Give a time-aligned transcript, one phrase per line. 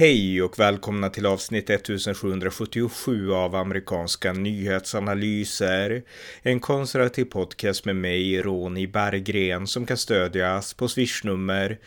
[0.00, 6.02] Hej och välkomna till avsnitt 1777 av amerikanska nyhetsanalyser.
[6.42, 11.78] En konservativ podcast med mig, Ronny Berggren, som kan stödjas på swishnummer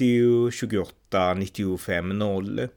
[0.00, 2.68] 90 28 95 0.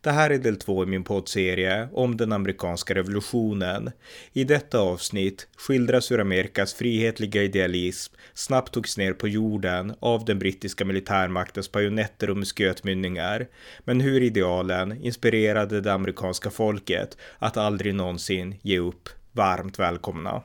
[0.00, 3.90] Det här är del två i min poddserie om den amerikanska revolutionen.
[4.32, 10.38] I detta avsnitt skildras hur Amerikas frihetliga idealism snabbt togs ner på jorden av den
[10.38, 13.46] brittiska militärmaktens bajonetter och muskötmynningar,
[13.84, 19.08] men hur idealen inspirerade det amerikanska folket att aldrig någonsin ge upp.
[19.32, 20.42] Varmt välkomna!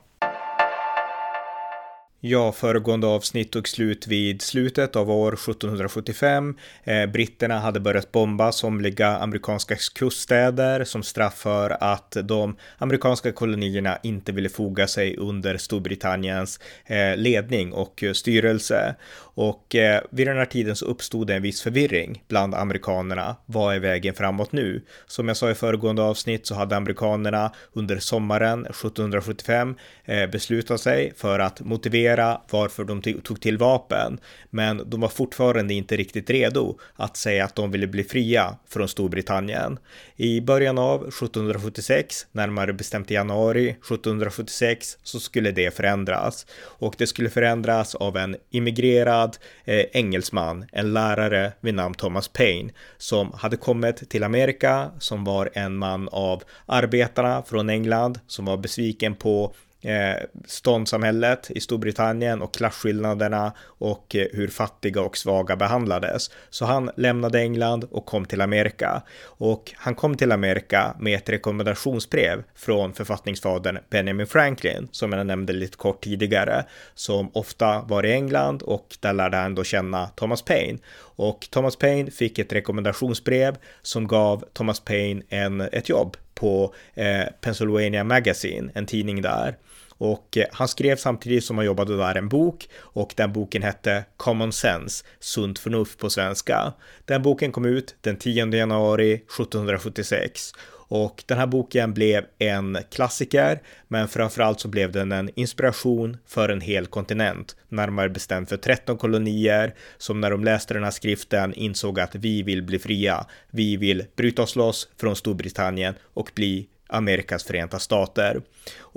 [2.20, 6.56] Ja, föregående avsnitt tog slut vid slutet av år 1775.
[6.84, 13.98] Eh, britterna hade börjat bomba somliga amerikanska kuststäder som straff för att de amerikanska kolonierna
[14.02, 18.96] inte ville foga sig under Storbritanniens eh, ledning och eh, styrelse.
[19.40, 23.36] Och eh, vid den här tiden så uppstod det en viss förvirring bland amerikanerna.
[23.46, 24.82] Vad är vägen framåt nu?
[25.06, 31.12] Som jag sa i föregående avsnitt så hade amerikanerna under sommaren 1775 eh, beslutat sig
[31.16, 34.20] för att motivera varför de tog till vapen.
[34.50, 38.88] Men de var fortfarande inte riktigt redo att säga att de ville bli fria från
[38.88, 39.78] Storbritannien.
[40.16, 46.46] I början av 1776, närmare bestämt i januari 1776, så skulle det förändras.
[46.60, 52.28] Och det skulle förändras av en immigrerad utbildad eh, engelsman, en lärare vid namn Thomas
[52.28, 58.44] Paine, som hade kommit till Amerika, som var en man av arbetarna från England, som
[58.44, 65.56] var besviken på eh, ståndssamhället i Storbritannien och klasskillnaderna och eh, hur fattiga och svaga
[65.56, 66.30] behandlades.
[66.50, 69.02] Så han lämnade England och kom till Amerika.
[69.22, 75.52] Och han kom till Amerika med ett rekommendationsbrev från författningsfadern Benjamin Franklin, som jag nämnde
[75.52, 80.42] lite kort tidigare, som ofta var i England och där lärde han då känna Thomas
[80.42, 80.78] Paine.
[81.18, 87.24] Och Thomas Paine fick ett rekommendationsbrev som gav Thomas Paine en, ett jobb på eh,
[87.40, 89.56] Pennsylvania Magazine, en tidning där.
[89.98, 94.04] Och eh, han skrev samtidigt som han jobbade där en bok och den boken hette
[94.16, 96.72] Common Sense, Sunt förnuft på svenska.
[97.04, 100.52] Den boken kom ut den 10 januari 1776
[100.88, 106.48] och den här boken blev en klassiker, men framförallt så blev den en inspiration för
[106.48, 111.54] en hel kontinent, närmare bestämt för 13 kolonier som när de läste den här skriften
[111.54, 113.26] insåg att vi vill bli fria.
[113.50, 118.40] Vi vill bryta oss loss från Storbritannien och bli Amerikas förenta stater.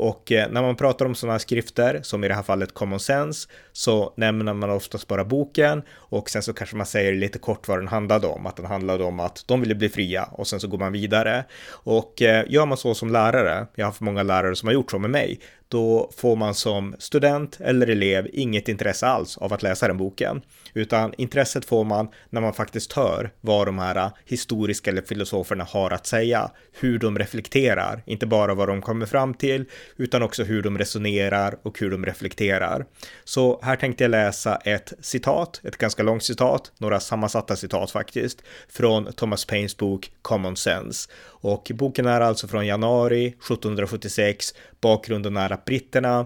[0.02, 3.50] Och eh, när man pratar om sådana skrifter, som i det här fallet Common Sense,
[3.72, 7.80] så nämner man oftast bara boken och sen så kanske man säger lite kort vad
[7.80, 10.68] den handlade om, att den handlade om att de ville bli fria och sen så
[10.68, 11.46] går man vidare.
[11.70, 14.92] Och eh, gör man så som lärare, jag har haft många lärare som har gjort
[14.92, 15.40] så med mig,
[15.72, 20.42] då får man som student eller elev inget intresse alls av att läsa den boken,
[20.74, 25.64] utan intresset får man när man faktiskt hör vad de här eh, historiska eller filosoferna
[25.64, 29.66] har att säga, hur de reflekterar, inte bara vad de kommer fram till,
[29.98, 32.86] utan också hur de resonerar och hur de reflekterar.
[33.24, 38.44] Så här tänkte jag läsa ett citat, ett ganska långt citat, några sammansatta citat faktiskt,
[38.70, 41.10] från Thomas Paines bok Common Sense.
[41.24, 44.54] Och boken är alltså från januari 1776.
[44.82, 46.26] Bakgrunden är att britterna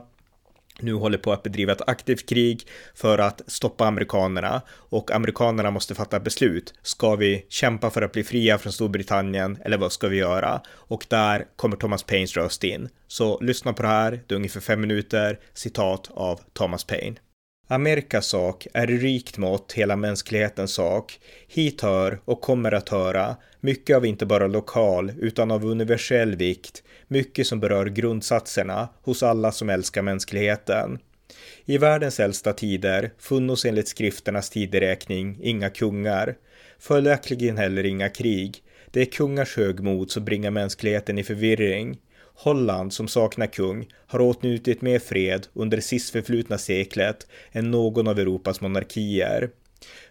[0.80, 5.96] nu håller på att bedriva ett aktivt krig för att stoppa amerikanerna och amerikanerna måste
[5.96, 6.74] fatta beslut.
[6.82, 10.62] Ska vi kämpa för att bli fria från Storbritannien eller vad ska vi göra?
[10.68, 12.90] Och där kommer Thomas Paines röst in.
[13.08, 17.20] Så lyssna på det här, det är ungefär fem minuter, citat av Thomas Paine.
[17.68, 21.20] Amerikas sak är i rikt mått hela mänsklighetens sak.
[21.48, 26.84] Hit hör och kommer att höra mycket av inte bara lokal utan av universell vikt,
[27.08, 31.00] mycket som berör grundsatserna hos alla som älskar mänskligheten.
[31.66, 36.36] I världens äldsta tider funnos enligt skrifternas tideräkning inga kungar,
[36.80, 38.64] följaktligen heller inga krig.
[38.92, 41.98] Det är kungars högmod som bringar mänskligheten i förvirring.
[42.38, 48.20] Holland, som saknar kung, har åtnjutit mer fred under det sistförflutna seklet än någon av
[48.20, 49.50] Europas monarkier.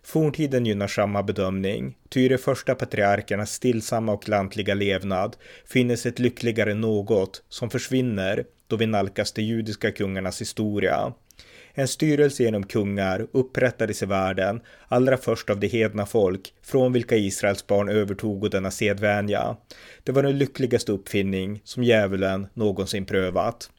[0.03, 6.19] Forntiden gynnar samma bedömning, ty i de första patriarkernas stillsamma och lantliga levnad finnes ett
[6.19, 11.12] lyckligare något som försvinner då vi nalkas de judiska kungarnas historia.
[11.76, 17.17] En styrelse genom kungar upprättades i världen, allra först av de hedna folk, från vilka
[17.17, 19.56] Israels barn övertog denna sedvänja.
[20.05, 23.71] Det var den lyckligaste uppfinning som djävulen någonsin prövat.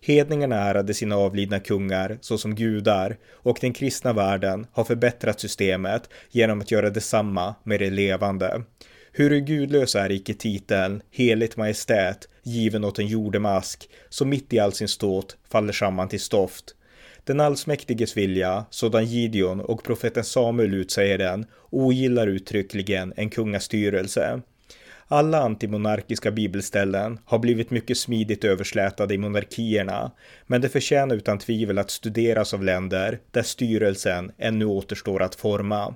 [0.00, 6.60] Hedningarna ärade sina avlidna kungar såsom gudar och den kristna världen har förbättrat systemet genom
[6.60, 8.62] att göra detsamma med det levande.
[9.12, 14.72] Hur gudlös är icke titeln, heligt majestät, given åt en jordemask, som mitt i all
[14.72, 16.64] sin ståt faller samman till stoft.
[17.24, 24.40] Den allsmäktiges vilja, sådan Gideon och profeten Samuel utsäger den, ogillar uttryckligen en kungastyrelse.
[25.12, 30.12] Alla antimonarkiska bibelställen har blivit mycket smidigt överslätade i monarkierna,
[30.46, 35.94] men det förtjänar utan tvivel att studeras av länder där styrelsen ännu återstår att forma.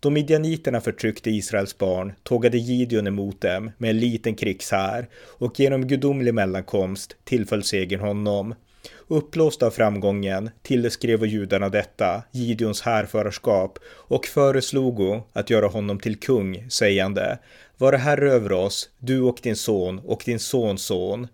[0.00, 5.08] Då midjaniterna förtryckte Israels barn tågade Gideon emot dem med en liten krigshär
[5.38, 8.54] och genom gudomlig mellankomst tillföll segern honom.
[9.08, 16.70] Uppblåst av framgången tillskrev judarna detta Gideons härförarskap och föreslogo att göra honom till kung,
[16.70, 17.38] sägande
[17.82, 21.28] Vare herre över oss, du och din son och din sons son.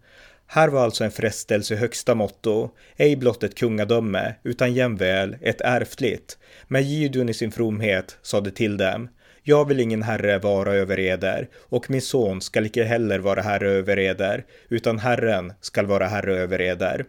[0.46, 6.38] Här var alltså en frestelse högsta motto, ej blott ett kungadöme, utan jämväl ett ärftligt.
[6.68, 9.08] Men Gideon i sin fromhet sade till dem,
[9.42, 13.70] jag vill ingen herre vara över eder, och min son skall icke heller vara herre
[13.70, 17.04] över eder, utan Herren skall vara herre över eder.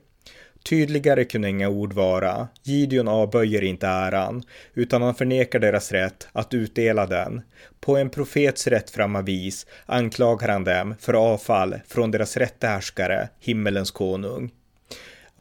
[0.63, 2.47] Tydligare kunde inga ord vara.
[2.63, 7.41] Gideon avböjer inte äran, utan han förnekar deras rätt att utdela den.
[7.79, 13.91] På en profets rättframma vis anklagar han dem för avfall från deras rätte härskare, himmelens
[13.91, 14.51] konung.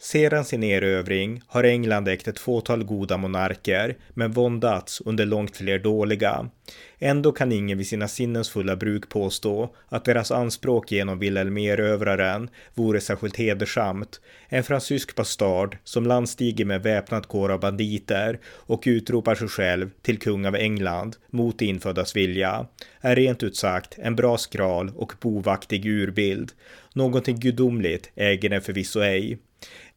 [0.00, 5.78] Sedan sin erövring har England ägt ett fåtal goda monarker, men våndats under långt fler
[5.78, 6.50] dåliga.
[6.98, 12.50] Ändå kan ingen vid sina sinnens fulla bruk påstå att deras anspråk genom Wilhelm erövraren
[12.74, 14.20] vore särskilt hedersamt.
[14.48, 20.18] En fransysk bastard som landstiger med väpnad kår av banditer och utropar sig själv till
[20.18, 22.66] kung av England mot inföddas vilja
[23.00, 26.52] är rent ut sagt en bra skral och bovaktig urbild.
[26.94, 29.38] Någonting gudomligt äger den förvisso ej.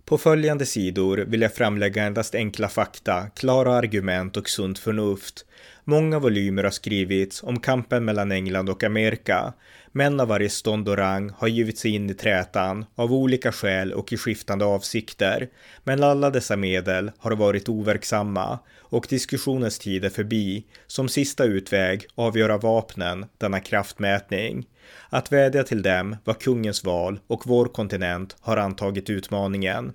[0.05, 5.45] På följande sidor vill jag framlägga endast enkla fakta, klara argument och sunt förnuft.
[5.83, 9.53] Många volymer har skrivits om kampen mellan England och Amerika.
[9.91, 13.93] Män av varje stånd och rang har givit sig in i trätan av olika skäl
[13.93, 15.49] och i skiftande avsikter.
[15.83, 20.65] Men alla dessa medel har varit overksamma och diskussionens tid är förbi.
[20.87, 24.65] Som sista utväg avgöra vapnen denna kraftmätning.
[25.09, 29.93] Att vädja till dem var kungens val och vår kontinent har antagit utmaningen.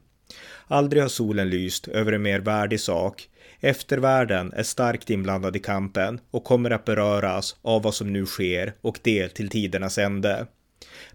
[0.67, 3.29] Aldrig har solen lyst över en mer värdig sak.
[3.61, 8.75] Eftervärlden är starkt inblandad i kampen och kommer att beröras av vad som nu sker
[8.81, 10.47] och det till tidernas ände.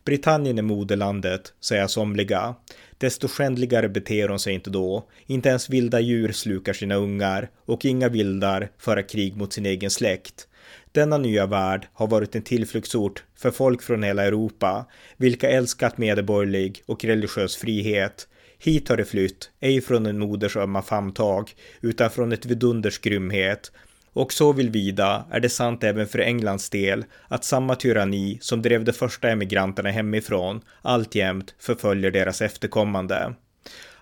[0.06, 2.56] Britannien är moderlandet, säger somliga.
[2.98, 5.10] Desto skändligare beter hon sig inte då.
[5.26, 9.90] Inte ens vilda djur slukar sina ungar och inga vildar föra krig mot sin egen
[9.90, 10.48] släkt.
[10.94, 14.86] Denna nya värld har varit en tillflyktsort för folk från hela Europa,
[15.18, 18.28] vilka älskat medborgerlig och religiös frihet.
[18.60, 21.52] Hit har de flytt, ej från en moders ömma famntag,
[21.82, 23.72] utan från ett vidunders grymhet.
[24.14, 28.62] Och så vill vida är det sant även för Englands del att samma tyranni som
[28.62, 33.34] drev de första emigranterna hemifrån alltjämt förföljer deras efterkommande.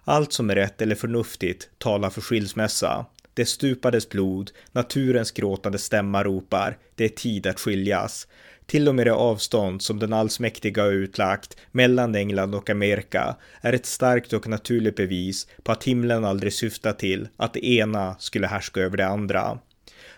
[0.04, 3.06] Allt som är rätt eller förnuftigt talar för skilsmässa.
[3.40, 8.28] Det stupades blod, naturens gråtande stämma ropar, det är tid att skiljas.
[8.66, 13.74] Till och med det avstånd som den allsmäktiga har utlagt mellan England och Amerika är
[13.74, 18.48] ett starkt och naturligt bevis på att himlen aldrig syftar till att det ena skulle
[18.48, 19.60] härska över det andra.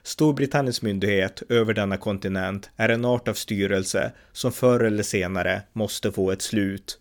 [0.04, 6.12] Storbritanniens myndighet över denna kontinent är en art av styrelse som förr eller senare måste
[6.12, 6.98] få ett slut.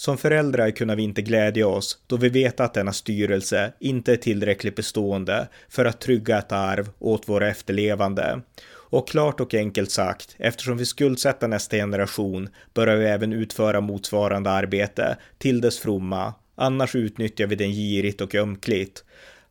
[0.00, 4.16] Som föräldrar kunna vi inte glädja oss då vi vet att denna styrelse inte är
[4.16, 8.40] tillräckligt bestående för att trygga ett arv åt våra efterlevande.
[8.70, 14.50] Och klart och enkelt sagt, eftersom vi skuldsätter nästa generation börjar vi även utföra motsvarande
[14.50, 19.04] arbete till dess fromma, annars utnyttjar vi den girigt och ömkligt.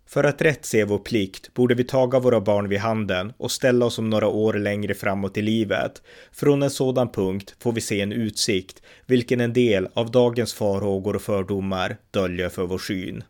[0.09, 3.85] För att rätt se vår plikt borde vi taga våra barn vid handen och ställa
[3.85, 6.01] oss om några år längre framåt i livet.
[6.31, 11.15] Från en sådan punkt får vi se en utsikt, vilken en del av dagens farhågor
[11.15, 13.23] och fördomar döljer för vår syn.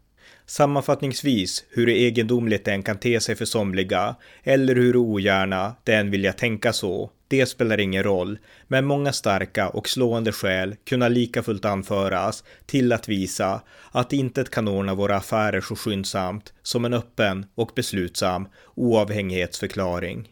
[0.50, 6.24] Sammanfattningsvis, hur egendomligt det än kan te sig för somliga, eller hur ogärna den vill
[6.24, 11.44] jag tänka så, det spelar ingen roll, men många starka och slående skäl kunna lika
[11.44, 16.94] fullt anföras till att visa att intet kan ordna våra affärer så skyndsamt som en
[16.94, 20.28] öppen och beslutsam oavhängighetsförklaring.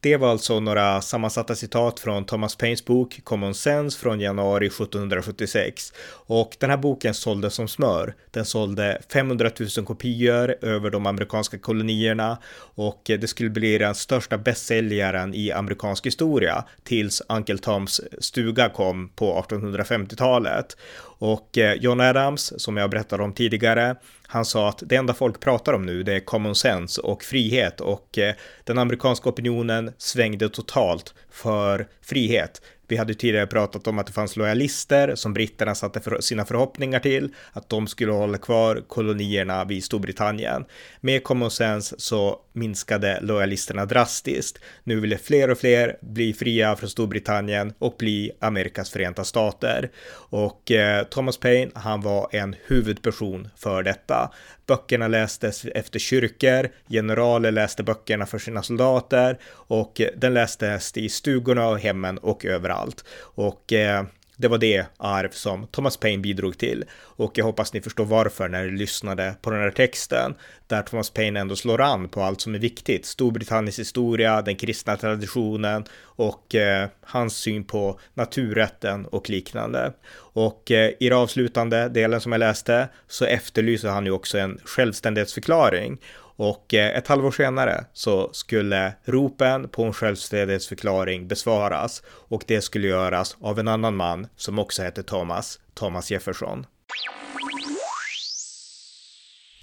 [0.00, 5.92] Det var alltså några sammansatta citat från Thomas Paines bok Common Sense från januari 1776.
[6.10, 8.14] Och den här boken sålde som smör.
[8.30, 12.38] Den sålde 500 000 kopior över de amerikanska kolonierna
[12.74, 19.08] och det skulle bli den största bästsäljaren i amerikansk historia tills Uncle Toms stuga kom
[19.08, 20.76] på 1850-talet.
[21.18, 23.96] Och eh, John Adams, som jag berättade om tidigare,
[24.26, 27.80] han sa att det enda folk pratar om nu det är common sense och frihet
[27.80, 28.34] och eh,
[28.64, 32.62] den amerikanska opinionen svängde totalt för frihet.
[32.88, 37.00] Vi hade tidigare pratat om att det fanns lojalister som britterna satte för sina förhoppningar
[37.00, 40.64] till, att de skulle hålla kvar kolonierna vid Storbritannien.
[41.00, 44.58] Med common sense så minskade lojalisterna drastiskt.
[44.84, 49.90] Nu ville fler och fler bli fria från Storbritannien och bli Amerikas förenta stater.
[50.30, 54.32] Och eh, Thomas Paine, han var en huvudperson för detta.
[54.68, 61.68] Böckerna lästes efter kyrkor, generaler läste böckerna för sina soldater och den lästes i stugorna
[61.68, 63.04] och hemmen och överallt.
[63.20, 64.04] Och eh,
[64.40, 68.48] det var det arv som Thomas Paine bidrog till och jag hoppas ni förstår varför
[68.48, 70.34] när ni lyssnade på den här texten
[70.66, 73.06] där Thomas Paine ändå slår an på allt som är viktigt.
[73.06, 79.92] Storbritanniens historia, den kristna traditionen och eh, hans syn på naturrätten och liknande.
[80.16, 84.60] Och eh, i den avslutande delen som jag läste så efterlyser han ju också en
[84.64, 85.98] självständighetsförklaring
[86.38, 92.88] och eh, ett halvår senare så skulle ropen på en självständighetsförklaring besvaras och det skulle
[92.88, 96.66] göras av en annan man som också hette Thomas, Thomas Jefferson.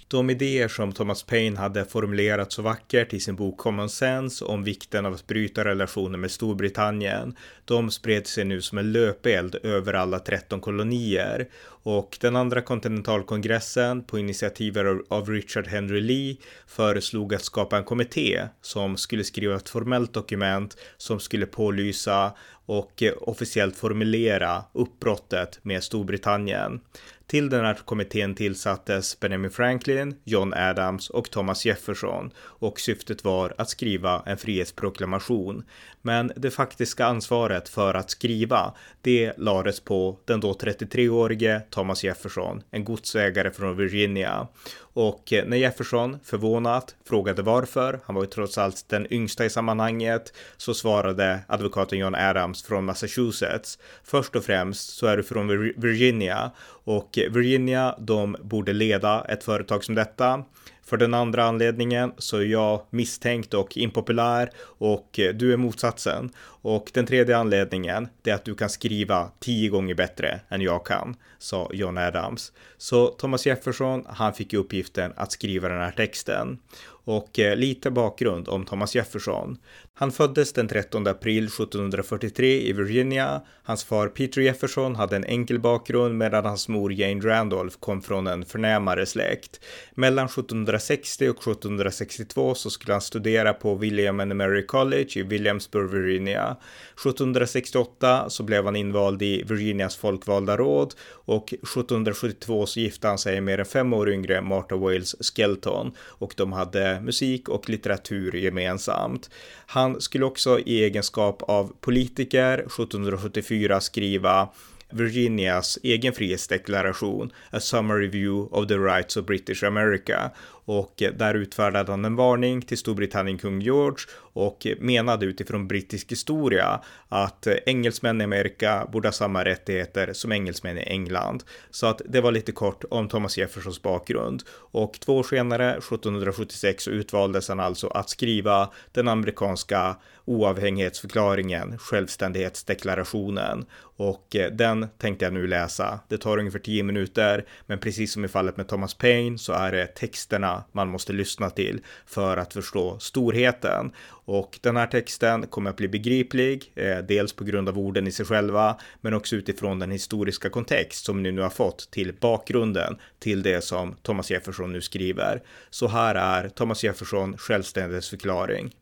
[0.08, 4.64] De idéer som Thomas Paine hade formulerat så vackert i sin bok Common Sense om
[4.64, 9.94] vikten av att bryta relationer med Storbritannien, de spred sig nu som en löpeld över
[9.94, 11.48] alla 13 kolonier.
[11.88, 14.78] Och den andra kontinentalkongressen på initiativ
[15.08, 20.76] av Richard Henry Lee föreslog att skapa en kommitté som skulle skriva ett formellt dokument
[20.96, 22.32] som skulle pålysa
[22.66, 26.80] och eh, officiellt formulera uppbrottet med Storbritannien.
[27.26, 33.54] Till den här kommittén tillsattes Benjamin Franklin, John Adams och Thomas Jefferson och syftet var
[33.58, 35.64] att skriva en frihetsproklamation.
[36.02, 42.62] Men det faktiska ansvaret för att skriva, det lades på den då 33-årige Thomas Jefferson,
[42.70, 44.48] en godsägare från Virginia.
[44.78, 49.50] Och eh, när Jefferson, förvånat, frågade varför, han var ju trots allt den yngsta i
[49.50, 53.78] sammanhanget, så svarade advokaten John Adams från Massachusetts.
[54.04, 56.50] Först och främst så är du från Virginia
[56.84, 60.44] och eh, Virginia, de borde leda ett företag som detta.
[60.86, 66.30] För den andra anledningen så är jag misstänkt och impopulär och eh, du är motsatsen.
[66.62, 70.86] Och den tredje anledningen det är att du kan skriva tio gånger bättre än jag
[70.86, 72.52] kan, sa John Adams.
[72.76, 76.58] Så Thomas Jefferson, han fick uppgiften att skriva den här texten.
[76.88, 79.58] Och eh, lite bakgrund om Thomas Jefferson.
[79.98, 83.42] Han föddes den 13 april 1743 i Virginia.
[83.62, 88.26] Hans far Peter Jefferson hade en enkel bakgrund medan hans mor Jane Randolph kom från
[88.26, 89.60] en förnämare släkt.
[89.94, 95.90] Mellan 1760 och 1762 så skulle han studera på William and Mary College i Williamsburg,
[95.90, 96.56] Virginia.
[96.94, 103.40] 1768 så blev han invald i Virginias folkvalda råd och 1772 så gifte han sig
[103.40, 109.30] med den fem år yngre Martha Wales Skelton och de hade musik och litteratur gemensamt.
[109.66, 114.48] Han han skulle också i egenskap av politiker 1774 skriva
[114.90, 120.30] Virginias egen frihetsdeklaration, A Summary Review of the Rights of British America,
[120.66, 125.68] och eh, där utfärdade han en varning till Storbritannien kung George och eh, menade utifrån
[125.68, 131.44] brittisk historia att eh, engelsmän i Amerika borde ha samma rättigheter som engelsmän i England.
[131.70, 134.42] Så att det var lite kort om Thomas Jeffersons bakgrund.
[134.52, 143.66] Och två år senare, 1776, utvaldes han alltså att skriva den amerikanska oavhängighetsförklaringen, självständighetsdeklarationen.
[143.96, 146.00] Och den tänkte jag nu läsa.
[146.08, 149.72] Det tar ungefär 10 minuter, men precis som i fallet med Thomas Paine så är
[149.72, 153.92] det texterna man måste lyssna till för att förstå storheten.
[154.08, 158.12] Och den här texten kommer att bli begriplig, eh, dels på grund av orden i
[158.12, 162.96] sig själva, men också utifrån den historiska kontext som ni nu har fått till bakgrunden
[163.18, 165.42] till det som Thomas Jefferson nu skriver.
[165.70, 168.72] Så här är Thomas Jefferson självständighetsförklaring.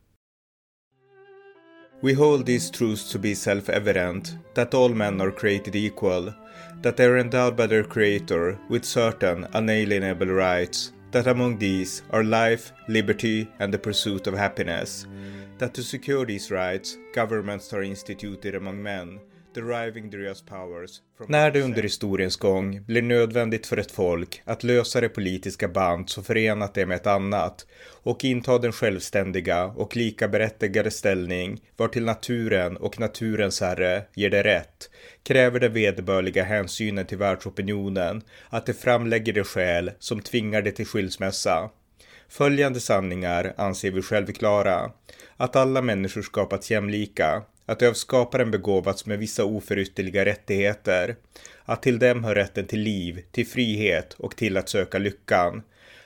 [2.04, 6.34] We hold these truths to be self-evident, that all men are created equal,
[6.82, 12.24] that they are endowed by their creator with certain unalienable rights, that among these are
[12.24, 15.06] life, liberty, and the pursuit of happiness,
[15.58, 19.20] that to secure these rights, governments are instituted among men,
[19.54, 25.00] deriving their powers När det under historiens gång blir nödvändigt för ett folk att lösa
[25.00, 27.66] det politiska band som förenat det med ett annat
[28.02, 34.30] och inta den självständiga och lika berättigade ställning var till naturen och naturens herre ger
[34.30, 34.90] det rätt,
[35.22, 40.86] kräver det vederbörliga hänsynen till världsopinionen att det framlägger de skäl som tvingar det till
[40.86, 41.70] skilsmässa.
[42.28, 44.90] Följande sanningar anser vi självklara.
[45.36, 51.16] Att alla människor skapats jämlika, att de av skaparen begåvats med vissa oförytterliga rättigheter,
[51.64, 55.62] att till dem hör rätten till liv, till frihet och till att söka lyckan,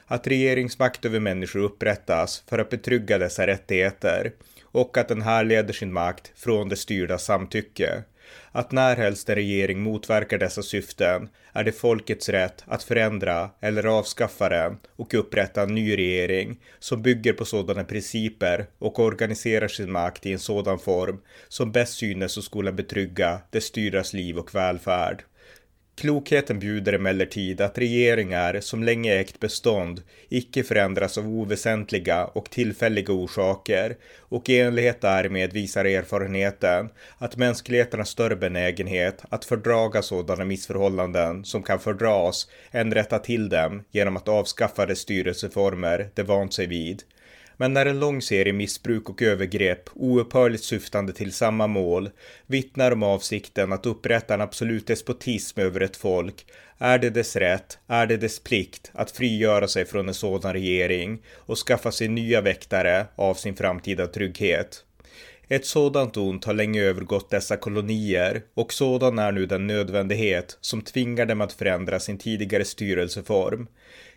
[0.06, 5.72] att regeringsmakt över människor upprättas för att betrygga dessa rättigheter och att den här leder
[5.72, 8.02] sin makt från det styrda samtycke,
[8.52, 14.48] att närhelst en regering motverkar dessa syften är det folkets rätt att förändra eller avskaffa
[14.48, 20.26] den och upprätta en ny regering som bygger på sådana principer och organiserar sin makt
[20.26, 25.24] i en sådan form som bäst synes och skola betrygga det styras liv och välfärd.
[25.98, 33.12] Klokheten bjuder emellertid att regeringar som länge ägt bestånd icke förändras av oväsentliga och tillfälliga
[33.12, 36.88] orsaker och i enlighet därmed visar erfarenheten
[37.18, 43.48] att mänskligheten har större benägenhet att fördraga sådana missförhållanden som kan fördras än rätta till
[43.48, 47.02] dem genom att avskaffa de styrelseformer de vant sig vid.
[47.60, 52.10] Men när en lång serie missbruk och övergrepp, oupphörligt syftande till samma mål,
[52.46, 56.46] vittnar om avsikten att upprätta en absolut despotism över ett folk,
[56.78, 61.22] är det dess rätt, är det dess plikt att frigöra sig från en sådan regering
[61.34, 64.84] och skaffa sig nya väktare av sin framtida trygghet.
[65.48, 70.82] Ett sådant ont har länge övergått dessa kolonier och sådan är nu den nödvändighet som
[70.82, 73.66] tvingar dem att förändra sin tidigare styrelseform.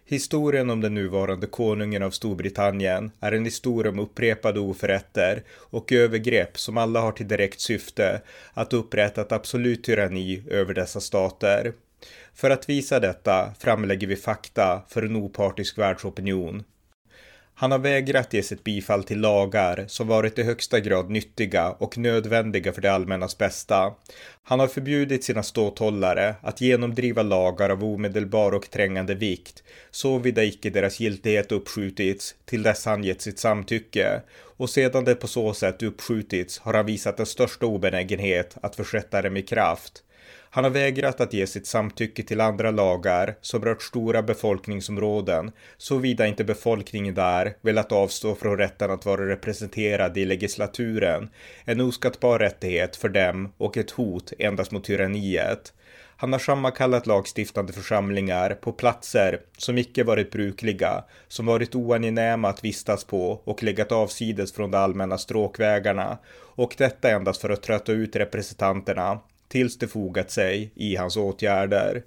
[0.06, 6.60] Historien om den nuvarande konungen av Storbritannien är en historia om upprepade oförrätter och övergrepp
[6.60, 8.22] som alla har till direkt syfte
[8.54, 11.74] att upprätta ett absolut tyranni över dessa stater.
[12.34, 16.64] För att visa detta framlägger vi fakta för en opartisk världsopinion.
[17.62, 21.98] Han har vägrat ge sitt bifall till lagar som varit i högsta grad nyttiga och
[21.98, 23.94] nödvändiga för det allmännas bästa.
[24.44, 30.70] Han har förbjudit sina ståthållare att genomdriva lagar av omedelbar och trängande vikt, såvida icke
[30.70, 34.22] deras giltighet uppskjutits till dess han gett sitt samtycke.
[34.58, 39.22] Och sedan det på så sätt uppskjutits har han visat den största obenägenhet att försätta
[39.22, 40.04] dem i kraft.
[40.54, 46.28] Han har vägrat att ge sitt samtycke till andra lagar som rört stora befolkningsområden, såvida
[46.28, 51.30] inte befolkningen där velat avstå från rätten att vara representerad i legislaturen,
[51.66, 55.74] en oskattbar rättighet för dem och ett hot endast mot tyranniet.
[56.18, 62.64] Han har sammankallat lagstiftande församlingar på platser som icke varit brukliga, som varit oangenäma att
[62.64, 66.18] vistas på och legat avsides från de allmänna stråkvägarna
[66.56, 69.20] och detta endast för att trötta ut representanterna
[69.52, 72.04] tills det fogat sig i hans åtgärder.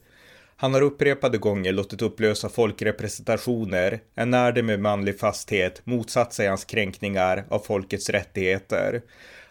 [0.57, 6.65] Han har upprepade gånger låtit upplösa folkrepresentationer, enär det med manlig fasthet motsatt sig hans
[6.65, 9.03] kränkningar av folkets rättigheter.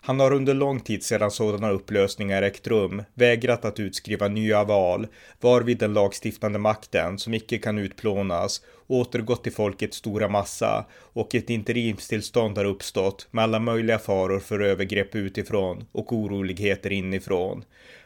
[0.06, 5.08] Han har under lång tid sedan sådana upplösningar ägt rum vägrat att utskriva nya val,
[5.42, 11.50] varvid den lagstiftande makten, som icke kan utplånas, återgått till folkets stora massa och ett
[11.50, 17.63] interimstillstånd har uppstått med alla möjliga faror för övergrepp utifrån och oroligheter inifrån.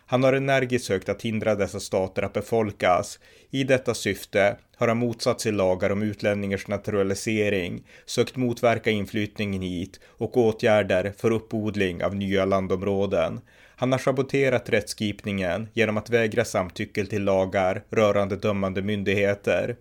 [0.09, 3.19] Han har energiskt sökt att hindra dessa stater att befolkas.
[3.51, 9.99] I detta syfte har han motsatt sig lagar om utlänningars naturalisering, sökt motverka inflyttningen hit
[10.07, 13.41] och åtgärder för uppodling av nya landområden.
[13.75, 19.75] Han har saboterat rättskipningen genom att vägra samtycke till lagar rörande dömande myndigheter.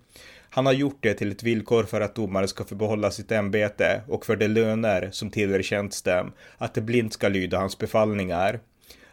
[0.51, 4.03] Han har gjort det till ett villkor för att domare ska få behålla sitt ämbete
[4.09, 8.61] och för de löner som tillerkänts dem, att de blint ska lyda hans befallningar.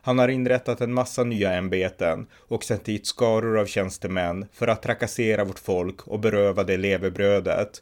[0.05, 4.81] Han har inrättat en massa nya ämbeten och sänt hit skaror av tjänstemän för att
[4.81, 7.81] trakassera vårt folk och beröva det levebrödet.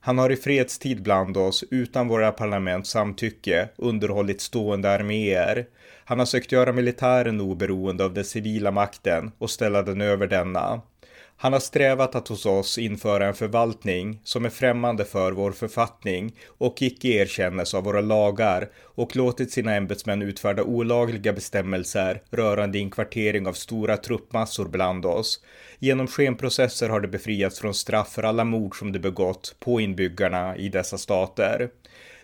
[0.00, 5.66] Han har i fredstid bland oss, utan våra parlaments samtycke, underhållit stående arméer.
[6.04, 10.80] Han har sökt göra militären oberoende av den civila makten och ställa den över denna.
[11.42, 16.34] Han har strävat att hos oss införa en förvaltning som är främmande för vår författning
[16.46, 23.46] och icke erkännes av våra lagar och låtit sina ämbetsmän utfärda olagliga bestämmelser rörande inkvartering
[23.46, 25.40] av stora truppmassor bland oss.
[25.78, 30.56] Genom skenprocesser har de befriats från straff för alla mord som de begått på inbyggarna
[30.56, 31.68] i dessa stater.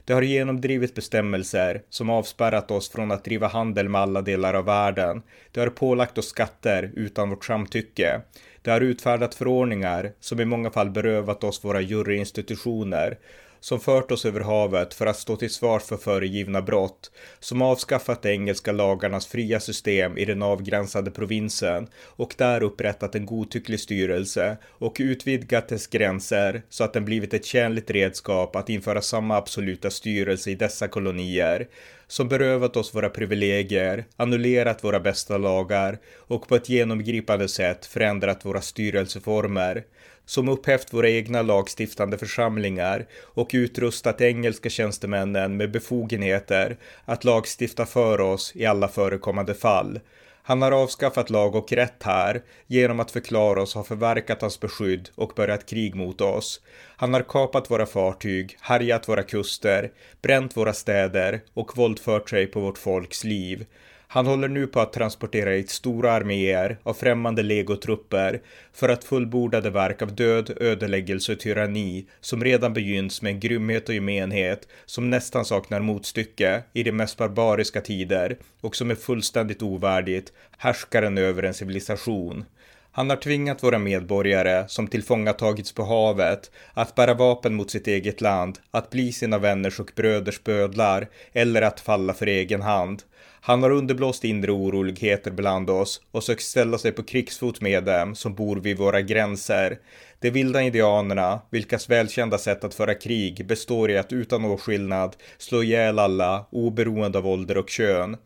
[0.05, 4.65] Det har genomdrivit bestämmelser som avspärrat oss från att driva handel med alla delar av
[4.65, 5.23] världen.
[5.53, 8.21] Det har pålagt oss skatter utan vårt samtycke.
[8.67, 13.19] Det har utfärdat förordningar som i många fall berövat oss våra juryinstitutioner
[13.67, 18.23] som fört oss över havet för att stå till svars för föregivna brott, som avskaffat
[18.23, 24.57] de engelska lagarnas fria system i den avgränsade provinsen och där upprättat en godtycklig styrelse
[24.65, 29.91] och utvidgat dess gränser så att den blivit ett tjänligt redskap att införa samma absoluta
[29.91, 31.69] styrelse i dessa kolonier,
[32.07, 38.45] som berövat oss våra privilegier, annullerat våra bästa lagar och på ett genomgripande sätt förändrat
[38.45, 39.85] våra styrelseformer,
[40.27, 48.21] som upphävt våra egna lagstiftande församlingar och utrustat engelska tjänstemännen med befogenheter att lagstifta för
[48.21, 50.01] oss i alla förekommande fall.
[50.43, 55.09] Han har avskaffat lag och rätt här genom att förklara oss ha förverkat hans beskydd
[55.15, 56.61] och börjat krig mot oss.
[56.97, 62.61] Han har kapat våra fartyg, härjat våra kuster, bränt våra städer och våldfört sig på
[62.61, 63.67] vårt folks liv.
[64.09, 68.41] Han håller nu på att transportera hit stora arméer av främmande legotrupper
[68.73, 73.41] för att fullborda det verk av död, ödeläggelse och tyranni som redan begynns med en
[73.41, 78.95] grymhet och gemenhet som nästan saknar motstycke i de mest barbariska tider och som är
[78.95, 82.45] fullständigt ovärdigt härskaren över en civilisation.
[82.93, 88.21] Han har tvingat våra medborgare som tillfångatagits på havet att bära vapen mot sitt eget
[88.21, 93.03] land, att bli sina vänners och bröders bödlar eller att falla för egen hand.
[93.47, 98.15] Han har underblåst inre oroligheter bland oss och sökt ställa sig på krigsfot med dem
[98.15, 99.79] som bor vid våra gränser.
[100.21, 105.63] De vilda indianerna, vilkas välkända sätt att föra krig består i att utan åtskillnad slå
[105.63, 108.17] ihjäl alla, oberoende av ålder och kön.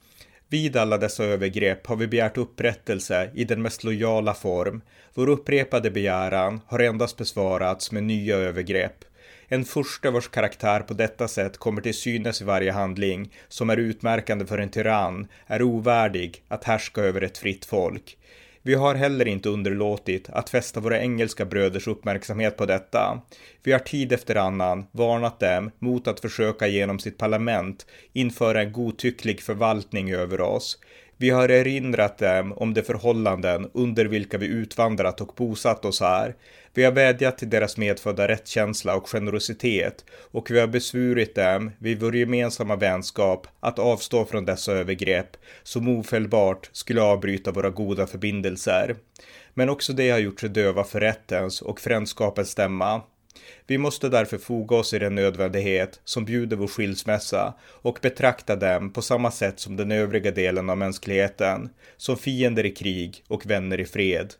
[0.49, 4.83] Vid alla dessa övergrepp har vi begärt upprättelse i den mest lojala form.
[5.15, 9.05] Vår upprepade begäran har endast besvarats med nya övergrepp.
[9.53, 13.77] En furste vars karaktär på detta sätt kommer till synes i varje handling som är
[13.77, 18.19] utmärkande för en tyrann är ovärdig att härska över ett fritt folk.
[18.63, 23.21] Vi har heller inte underlåtit att fästa våra engelska bröders uppmärksamhet på detta.
[23.63, 28.73] Vi har tid efter annan varnat dem mot att försöka genom sitt parlament införa en
[28.73, 30.79] godtycklig förvaltning över oss.
[31.21, 36.35] Vi har erinrat dem om de förhållanden under vilka vi utvandrat och bosatt oss här.
[36.75, 42.01] Vi har vädjat till deras medfödda rättskänsla och generositet och vi har besvurit dem vid
[42.01, 48.97] vår gemensamma vänskap att avstå från dessa övergrepp som ofelbart skulle avbryta våra goda förbindelser.
[49.55, 53.03] Men också det har gjort sig döva för rättens och frändskapens stämma.
[53.67, 58.93] Vi måste därför foga oss i den nödvändighet som bjuder vår skilsmässa och betrakta dem
[58.93, 63.81] på samma sätt som den övriga delen av mänskligheten, som fiender i krig och vänner
[63.81, 64.35] i fred.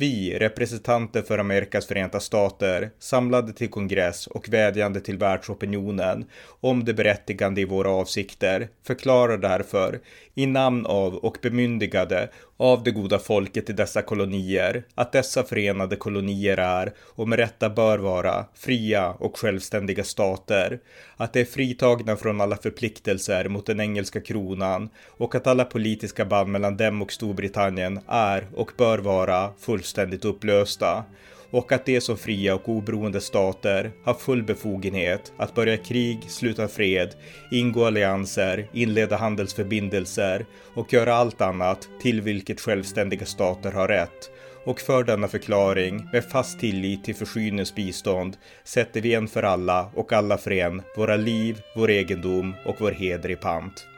[0.00, 6.24] Vi, representanter för Amerikas förenta stater, samlade till kongress och vädjande till världsopinionen
[6.60, 10.00] om det berättigande i våra avsikter, förklarar därför,
[10.40, 15.96] i namn av och bemyndigade av det goda folket i dessa kolonier, att dessa förenade
[15.96, 20.78] kolonier är, och med rätta bör vara, fria och självständiga stater,
[21.16, 26.24] att de är fritagna från alla förpliktelser mot den engelska kronan och att alla politiska
[26.24, 31.04] band mellan dem och Storbritannien är och bör vara fullständigt upplösta
[31.50, 36.68] och att de som fria och oberoende stater har full befogenhet att börja krig, sluta
[36.68, 37.14] fred,
[37.50, 44.30] ingå allianser, inleda handelsförbindelser och göra allt annat till vilket självständiga stater har rätt.
[44.64, 49.90] Och för denna förklaring, med fast tillit till försynens bistånd, sätter vi en för alla
[49.94, 53.89] och alla för en våra liv, vår egendom och vår heder i pant.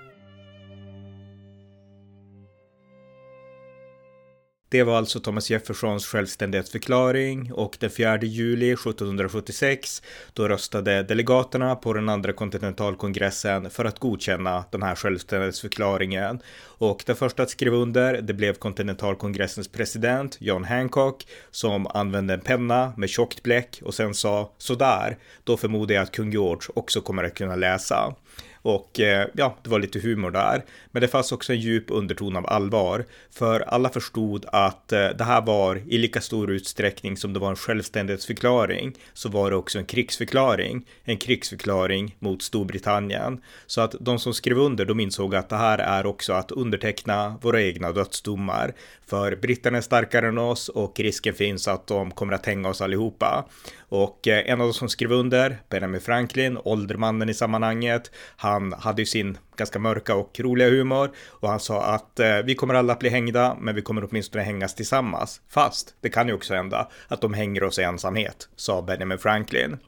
[4.73, 11.93] Det var alltså Thomas Jeffersons självständighetsförklaring och den 4 juli 1776 då röstade delegaterna på
[11.93, 16.41] den andra kontinentalkongressen för att godkänna den här självständighetsförklaringen.
[16.65, 22.41] Och den första att skriva under det blev kontinentalkongressens president John Hancock som använde en
[22.41, 27.01] penna med tjockt bläck och sen sa sådär, då förmodar jag att kung George också
[27.01, 28.15] kommer att kunna läsa.
[28.63, 30.65] Och eh, ja, det var lite humor där.
[30.91, 33.05] Men det fanns också en djup underton av allvar.
[33.31, 37.51] För alla förstod att eh, det här var i lika stor utsträckning som det var
[37.51, 40.87] en självständighetsförklaring så var det också en krigsförklaring.
[41.05, 43.41] En krigsförklaring mot Storbritannien.
[43.67, 47.39] Så att de som skrev under de insåg att det här är också att underteckna
[47.43, 48.75] våra egna dödsdomar.
[49.07, 52.81] För britterna är starkare än oss och risken finns att de kommer att hänga oss
[52.81, 53.45] allihopa.
[53.93, 59.03] Och eh, en av de som skrev under, Benjamin Franklin, åldermannen i sammanhanget, han hade
[59.03, 62.93] ju sin ganska mörka och roliga humor och han sa att eh, vi kommer alla
[62.93, 65.41] att bli hängda, men vi kommer åtminstone hängas tillsammans.
[65.49, 69.79] Fast det kan ju också hända att de hänger oss i ensamhet, sa Benjamin Franklin.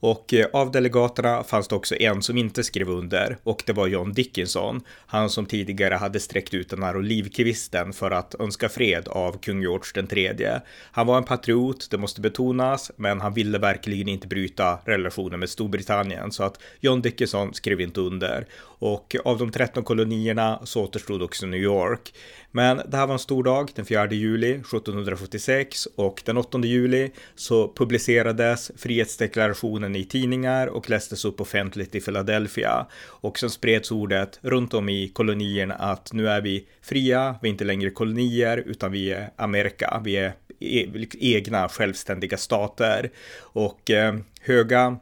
[0.00, 3.86] Och eh, av delegaterna fanns det också en som inte skrev under och det var
[3.86, 4.80] John Dickinson.
[5.06, 9.60] Han som tidigare hade sträckt ut den här olivkvisten för att önska fred av kung
[9.60, 10.62] George den tredje.
[10.92, 15.50] Han var en patriot, det måste betonas, men han ville verkligen inte bryta relationen med
[15.50, 18.46] Storbritannien så att John Dickinson skrev inte under.
[18.62, 22.14] Och av de 13 kolonierna så återstod också New York.
[22.50, 27.10] Men det här var en stor dag, den 4 juli 1776 och den 8 juli
[27.34, 32.86] så publicerades frihetsdeklarationen i tidningar och lästes upp offentligt i Philadelphia.
[33.06, 37.52] Och sen spreds ordet runt om i kolonierna att nu är vi fria, vi är
[37.52, 43.10] inte längre kolonier utan vi är Amerika, vi är e egna självständiga stater.
[43.40, 44.98] Och eh, höga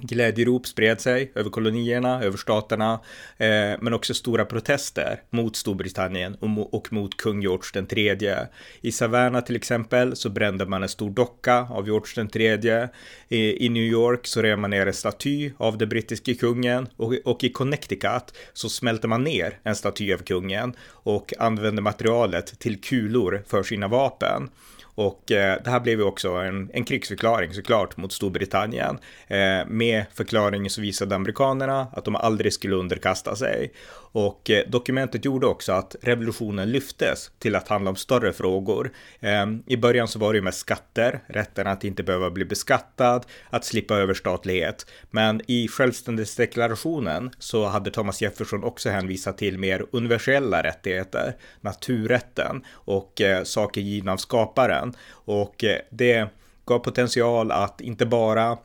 [0.00, 3.00] Glädjerop spred sig över kolonierna, över staterna,
[3.36, 8.48] eh, men också stora protester mot Storbritannien och, och, mot kung George den tredje.
[8.80, 12.88] I Savannah till exempel så brände man en stor docka av George den tredje.
[13.28, 17.14] I, I, New York så rev man ner en staty av den brittiske kungen och,
[17.24, 22.80] och i Connecticut så smälte man ner en staty av kungen och använde materialet till
[22.80, 24.50] kulor för sina vapen.
[24.94, 28.98] Och eh, det här blev ju också en, en krigsförklaring såklart mot Storbritannien.
[29.26, 33.72] Eh, med förklaringen så visade amerikanerna att de aldrig skulle underkasta sig.
[34.12, 38.92] Och eh, dokumentet gjorde också att revolutionen lyftes till att handla om större frågor.
[39.20, 43.26] Ehm, I början så var det ju med skatter, rätten att inte behöva bli beskattad,
[43.50, 44.86] att slippa överstatlighet.
[45.10, 53.20] Men i självständighetsdeklarationen så hade Thomas Jefferson också hänvisat till mer universella rättigheter, naturrätten och
[53.20, 54.94] eh, saker givna av skaparen.
[55.10, 56.28] Och eh, det
[56.66, 58.58] gav potential att inte bara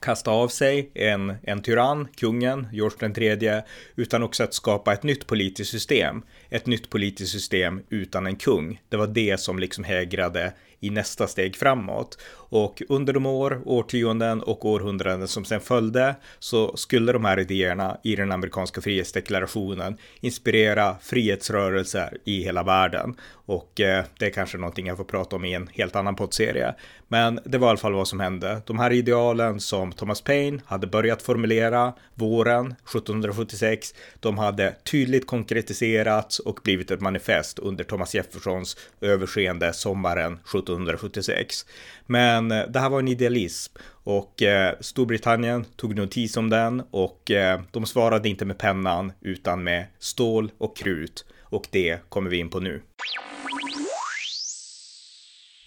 [0.00, 3.64] kasta av sig en, en tyrann, kungen, George den tredje,
[3.96, 6.22] utan också att skapa ett nytt politiskt system.
[6.50, 8.80] Ett nytt politiskt system utan en kung.
[8.88, 10.52] Det var det som liksom hägrade
[10.84, 12.18] i nästa steg framåt.
[12.54, 17.98] Och under de år, årtionden och århundraden som sen följde så skulle de här idéerna
[18.02, 23.16] i den amerikanska frihetsdeklarationen inspirera frihetsrörelser i hela världen.
[23.46, 26.74] Och eh, det är kanske någonting jag får prata om i en helt annan poddserie.
[27.08, 28.62] Men det var i alla fall vad som hände.
[28.66, 36.38] De här idealen som Thomas Paine hade börjat formulera våren 1776, de hade tydligt konkretiserats
[36.38, 40.38] och blivit ett manifest under Thomas Jeffersons överseende sommaren
[40.74, 41.66] 1776.
[42.06, 47.30] Men eh, det här var en idealism och eh, Storbritannien tog notis om den och
[47.30, 52.36] eh, de svarade inte med pennan utan med stål och krut och det kommer vi
[52.36, 52.82] in på nu.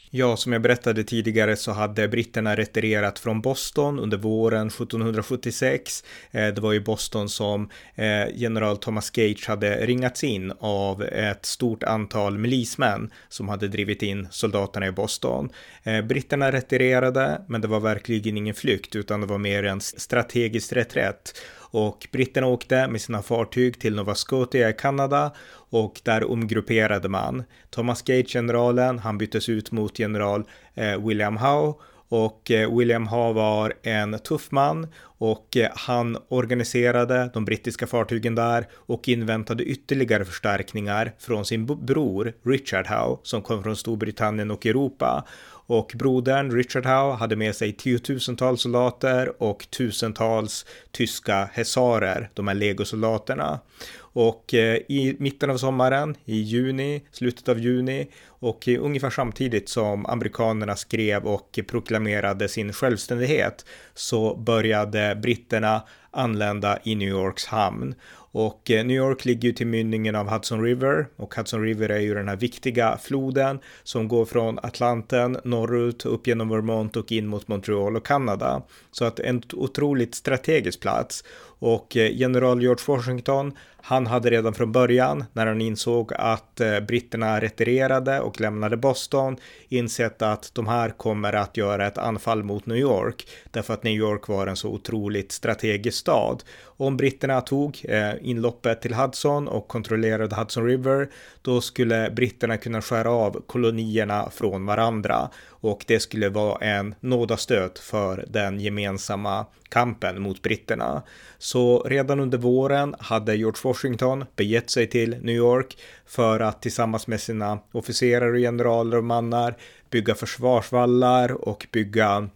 [0.09, 6.03] Ja, som jag berättade tidigare så hade britterna retirerat från Boston under våren 1776.
[6.31, 11.45] Eh, det var i Boston som eh, general Thomas Gage hade ringats in av ett
[11.45, 15.49] stort antal milismän som hade drivit in soldaterna i Boston.
[15.83, 20.73] Eh, britterna retirerade, men det var verkligen ingen flykt utan det var mer en strategisk
[20.73, 21.33] reträtt
[21.71, 25.31] och britterna åkte med sina fartyg till Nova Scotia i Kanada
[25.69, 27.43] och där omgrupperade man.
[27.69, 31.73] Thomas Gage, generalen, han byttes ut mot general eh, William Howe
[32.09, 38.35] och eh, William Howe var en tuff man och eh, han organiserade de brittiska fartygen
[38.35, 44.65] där och inväntade ytterligare förstärkningar från sin bror Richard Howe som kom från Storbritannien och
[44.65, 45.27] Europa
[45.67, 52.55] och brodern Richard Howe hade med sig tiotusentals soldater och tusentals tyska hesarer, de här
[52.55, 53.59] legosoldaterna.
[53.99, 60.05] Och eh, i mitten av sommaren, i juni, slutet av juni och ungefär samtidigt som
[60.05, 67.95] amerikanerna skrev och proklamerade sin självständighet så började britterna anlända i New Yorks hamn.
[68.39, 71.99] Och eh, New York ligger ju till mynningen av Hudson River och Hudson River är
[71.99, 77.27] ju den här viktiga floden som går från Atlanten norrut upp genom Vermont och in
[77.27, 78.61] mot Montreal och Kanada.
[78.91, 81.23] Så att en otroligt strategisk plats
[81.59, 86.79] och eh, general George Washington, han hade redan från början, när han insåg att eh,
[86.79, 89.37] britterna retirerade och lämnade Boston,
[89.69, 93.93] insett att de här kommer att göra ett anfall mot New York, därför att New
[93.93, 96.43] York var en så otroligt strategisk stad.
[96.63, 101.09] Om britterna tog eh, inloppet till Hudson och kontrollerade Hudson River,
[101.41, 105.29] då skulle britterna kunna skära av kolonierna från varandra
[105.61, 111.03] och det skulle vara en nådastöt för den gemensamma kampen mot britterna.
[111.37, 117.07] Så redan under våren hade George Washington begett sig till New York för att tillsammans
[117.07, 119.57] med sina officerare, och generaler och mannar
[119.89, 122.29] bygga försvarsvallar och bygga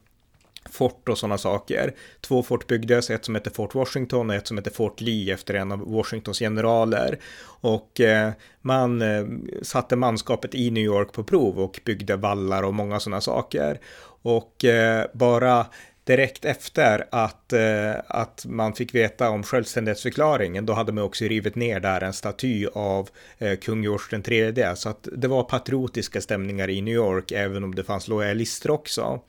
[0.71, 1.93] fort och sådana saker.
[2.21, 5.53] Två fort byggdes, ett som hette Fort Washington och ett som hette Fort Lee efter
[5.53, 7.19] en av Washingtons generaler.
[7.61, 8.31] Och eh,
[8.61, 9.25] man eh,
[9.61, 13.79] satte manskapet i New York på prov och byggde vallar och många sådana saker.
[14.23, 15.65] Och eh, bara
[16.03, 21.55] direkt efter att, eh, att man fick veta om självständighetsförklaringen, då hade man också rivit
[21.55, 24.75] ner där en staty av eh, kung George den tredje.
[24.75, 29.21] Så att det var patriotiska stämningar i New York, även om det fanns lojalister också.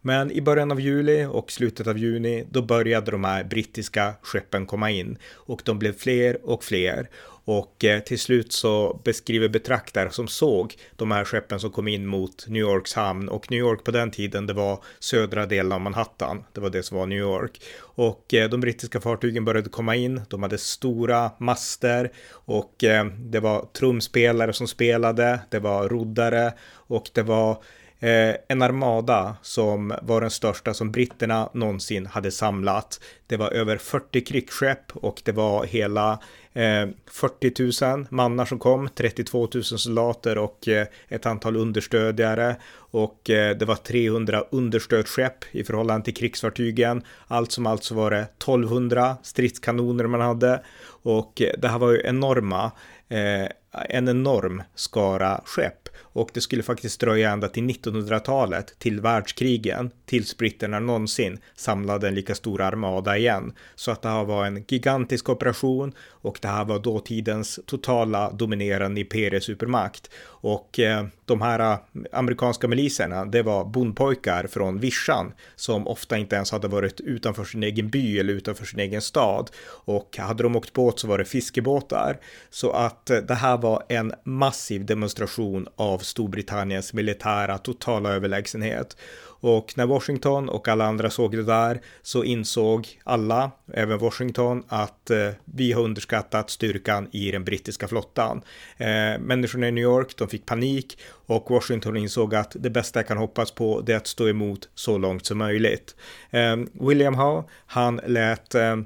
[0.00, 4.66] Men i början av juli och slutet av juni, då började de här brittiska skeppen
[4.66, 7.08] komma in och de blev fler och fler.
[7.50, 12.06] Och eh, till slut så beskriver betraktare som såg de här skeppen som kom in
[12.06, 15.80] mot New Yorks hamn och New York på den tiden det var södra delen av
[15.80, 16.44] Manhattan.
[16.52, 17.62] Det var det som var New York.
[17.80, 20.20] Och eh, de brittiska fartygen började komma in.
[20.28, 25.40] De hade stora master och eh, det var trumspelare som spelade.
[25.48, 27.62] Det var roddare och det var
[28.00, 33.00] eh, en armada som var den största som britterna någonsin hade samlat.
[33.26, 36.18] Det var över 40 krigsskepp och det var hela
[36.52, 43.30] eh, 40 000 mannar som kom, 32 000 soldater och eh, ett antal understödjare och
[43.30, 47.02] eh, det var 300 understödsskepp i förhållande till krigsfartygen.
[47.26, 50.62] Allt som allt så var det 1200 stridskanoner man hade
[51.02, 52.72] och eh, det här var ju enorma
[53.08, 53.48] eh,
[53.88, 55.79] en enorm skara skepp
[56.12, 62.14] och det skulle faktiskt dröja ända till 1900-talet, till världskrigen, tills britterna någonsin samlade en
[62.14, 63.52] lika stor armada igen.
[63.74, 69.00] Så att det här var en gigantisk operation och det här var dåtidens totala dominerande
[69.00, 70.10] imperiesupermakt.
[70.22, 71.78] Och eh, de här eh,
[72.12, 77.62] amerikanska miliserna, det var bondpojkar från vischan som ofta inte ens hade varit utanför sin
[77.62, 79.50] egen by eller utanför sin egen stad.
[79.66, 82.18] Och hade de åkt båt så var det fiskebåtar.
[82.50, 88.96] Så att eh, det här var en massiv demonstration av Storbritanniens militära totala överlägsenhet.
[89.42, 95.10] Och när Washington och alla andra såg det där så insåg alla, även Washington, att
[95.10, 98.42] eh, vi har underskattat styrkan i den brittiska flottan.
[98.76, 103.08] Eh, människorna i New York, de fick panik och Washington insåg att det bästa jag
[103.08, 105.96] kan hoppas på det är att stå emot så långt som möjligt.
[106.30, 108.76] Eh, William Howe, han lät eh,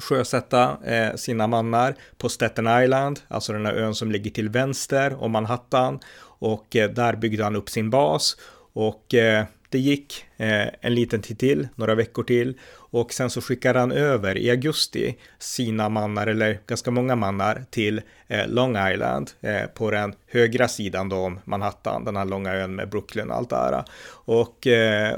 [0.00, 5.22] sjösätta eh, sina mannar på Staten Island, alltså den här ön som ligger till vänster
[5.22, 6.00] om Manhattan
[6.44, 8.36] och eh, där byggde han upp sin bas
[8.72, 13.40] och eh, det gick eh, en liten tid till, några veckor till och sen så
[13.40, 18.02] skickade han över i augusti sina mannar, eller ganska många mannar, till
[18.46, 19.30] Long Island
[19.74, 23.50] på den högra sidan då om Manhattan, den här långa ön med Brooklyn och allt
[23.50, 23.84] det här.
[24.08, 24.66] Och,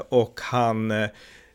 [0.09, 0.93] och han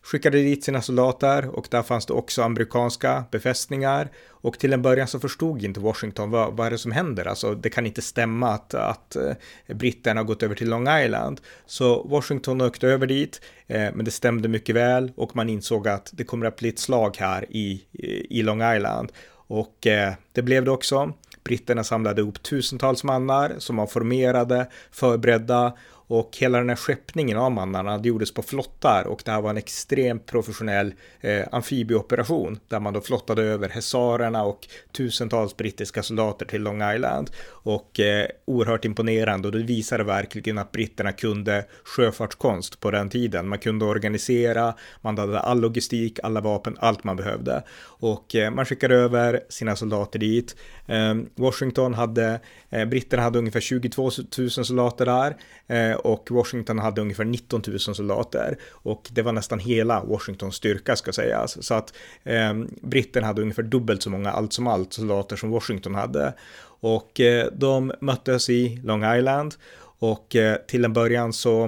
[0.02, 4.08] skickade dit sina soldater och där fanns det också amerikanska befästningar.
[4.42, 7.24] Och till en början så förstod inte Washington vad, vad är det som händer.
[7.24, 9.32] Alltså det kan inte stämma att, att eh,
[9.74, 11.40] britterna har gått över till Long Island.
[11.66, 16.10] Så Washington åkte över dit, eh, men det stämde mycket väl och man insåg att
[16.12, 17.82] det kommer att bli ett slag här i,
[18.30, 19.12] i Long Island.
[19.34, 21.12] Och eh, det blev det också.
[21.44, 25.72] Britterna samlade ihop tusentals mannar som var formerade, förberedda
[26.12, 29.50] och hela den här skeppningen av mannarna det gjordes på flottar och det här var
[29.50, 36.46] en extremt professionell eh, amfibieoperation där man då flottade över hesarerna och tusentals brittiska soldater
[36.46, 42.80] till Long Island och eh, oerhört imponerande och det visade verkligen att britterna kunde sjöfartskonst
[42.80, 43.48] på den tiden.
[43.48, 47.62] Man kunde organisera, man hade all logistik, alla vapen, allt man behövde
[48.02, 50.56] och eh, man skickade över sina soldater dit.
[50.86, 55.36] Ehm, Washington hade, eh, britterna hade ungefär 22 000 soldater där
[55.66, 60.96] eh, och Washington hade ungefär 19 000 soldater och det var nästan hela Washingtons styrka
[60.96, 61.64] ska sägas.
[61.64, 65.94] Så att ehm, britterna hade ungefär dubbelt så många allt som allt soldater som Washington
[65.94, 66.34] hade.
[66.80, 67.20] Och
[67.52, 69.54] de möttes i Long Island
[69.98, 70.36] och
[70.68, 71.64] till en början så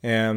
[0.00, 0.34] eh,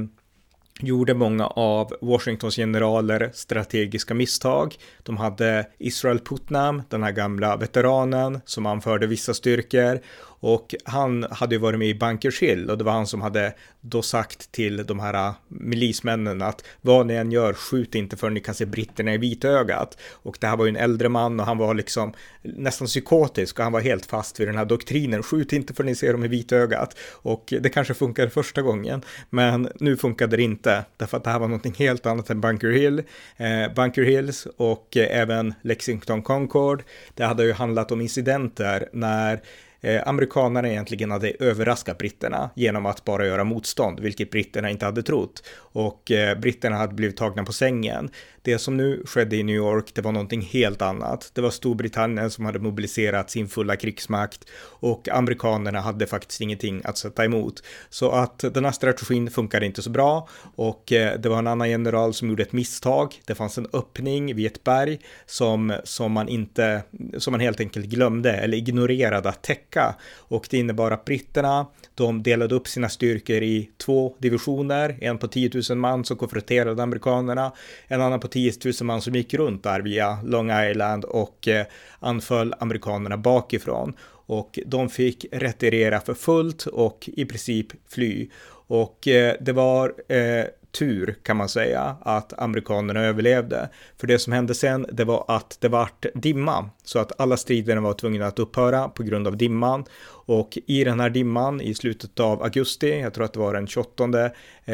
[0.82, 4.76] gjorde många av Washingtons generaler strategiska misstag.
[5.04, 10.00] De hade Israel Putnam, den här gamla veteranen som anförde vissa styrkor
[10.41, 13.54] och han hade ju varit med i Bunkers Hill och det var han som hade
[13.82, 18.34] då sagt till de här äh, milismännen att vad ni än gör, skjut inte förrän
[18.34, 19.97] ni kan se britterna i vitögat.
[20.12, 23.63] Och det här var ju en äldre man och han var liksom nästan psykotisk och
[23.63, 26.27] han var helt fast vid den här doktrinen, skjut inte förrän ni ser dem i
[26.27, 26.97] vitögat.
[27.12, 31.39] Och det kanske funkade första gången, men nu funkade det inte, därför att det här
[31.39, 33.04] var någonting helt annat än Bunker Hill.
[33.38, 36.84] Eh, Bunker Hills och eh, även Lexington Concord,
[37.15, 39.41] det hade ju handlat om incidenter när
[39.82, 45.04] eh, amerikanerna egentligen hade överraskat britterna genom att bara göra motstånd, vilket britterna inte hade
[45.04, 45.44] trott.
[45.58, 48.10] Och eh, britterna hade blivit tagna på sängen.
[48.44, 51.32] Det som nu skedde i New York, det var någonting helt annat.
[51.34, 56.98] Det var Storbritannien som hade mobiliserat sin fulla krigsmakt och amerikanerna hade faktiskt ingenting att
[56.98, 57.63] sätta emot.
[57.89, 61.70] Så att den här strategin funkade inte så bra och eh, det var en annan
[61.70, 63.22] general som gjorde ett misstag.
[63.26, 66.84] Det fanns en öppning vid ett berg som, som man inte,
[67.17, 69.70] som man helt enkelt glömde eller ignorerade att täcka
[70.17, 75.27] och det innebar att britterna, de delade upp sina styrkor i två divisioner, en på
[75.27, 77.51] 10 000 man som konfronterade amerikanerna,
[77.88, 81.65] en annan på 10 000 man som gick runt där via Long Island och eh,
[81.99, 83.93] anföll amerikanerna bakifrån.
[84.25, 88.29] Och de fick retirera för fullt och i princip fly.
[88.67, 93.69] Och eh, det var eh, tur kan man säga att amerikanerna överlevde.
[93.99, 97.81] För det som hände sen, det var att det vart dimma, så att alla striderna
[97.81, 99.86] var tvungna att upphöra på grund av dimman.
[100.25, 103.67] Och i den här dimman i slutet av augusti, jag tror att det var den
[103.67, 104.31] 28,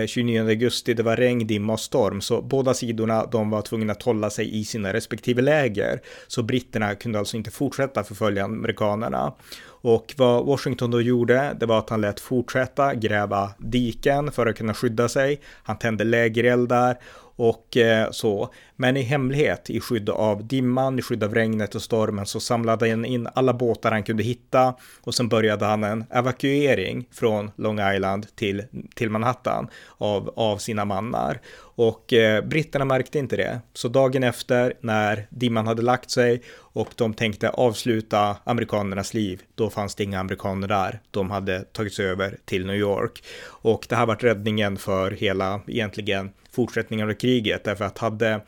[0.08, 2.22] 29 eh, augusti, det var regn, dimma och storm.
[2.22, 6.02] Så båda sidorna, de var tvungna att hålla sig i sina respektive läger.
[6.28, 9.34] Så britterna kunde alltså inte fortsätta förfölja amerikanerna.
[9.88, 14.58] Och vad Washington då gjorde, det var att han lät fortsätta gräva diken för att
[14.58, 15.42] kunna skydda sig.
[15.64, 16.98] Han tände lägereldar
[17.38, 18.54] och eh, så.
[18.76, 22.90] Men i hemlighet, i skydd av dimman, i skydd av regnet och stormen så samlade
[22.90, 27.80] han in alla båtar han kunde hitta och sen började han en evakuering från Long
[27.94, 28.64] Island till,
[28.96, 29.68] till Manhattan
[29.98, 31.40] av, av sina mannar.
[31.60, 33.60] Och eh, britterna märkte inte det.
[33.74, 36.42] Så dagen efter när dimman hade lagt sig
[36.78, 41.00] och de tänkte avsluta amerikanernas liv, då fanns det inga amerikaner där.
[41.12, 43.24] De hade tagit sig över till New York.
[43.46, 48.42] Och det här var räddningen för hela, egentligen, fortsättningen av kriget, därför att hade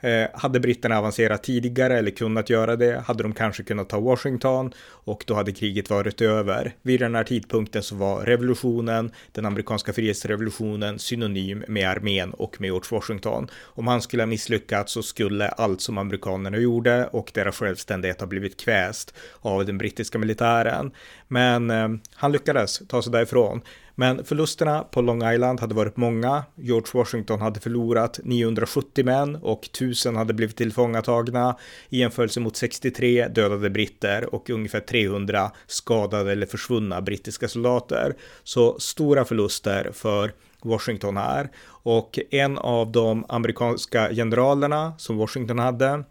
[0.00, 4.72] eh, hade britterna avancerat tidigare eller kunnat göra det hade de kanske kunnat ta Washington
[5.04, 6.74] och då hade kriget varit över.
[6.82, 12.68] Vid den här tidpunkten så var revolutionen, den amerikanska frihetsrevolutionen, synonym med armén och med
[12.68, 13.48] George Washington.
[13.76, 18.26] Om han skulle ha misslyckats så skulle allt som amerikanerna gjorde och deras självständighet ha
[18.26, 20.90] blivit kväst av den brittiska militären.
[21.28, 23.62] Men eh, han lyckades ta sig därifrån.
[24.00, 26.44] Men förlusterna på Long Island hade varit många.
[26.54, 31.56] George Washington hade förlorat 970 män och 1000 hade blivit tillfångatagna
[31.88, 38.14] i jämförelse mot 63 dödade britter och ungefär 300 skadade eller försvunna brittiska soldater.
[38.44, 40.32] Så stora förluster för
[40.62, 41.48] Washington här.
[41.66, 46.04] Och en av de amerikanska generalerna som Washington hade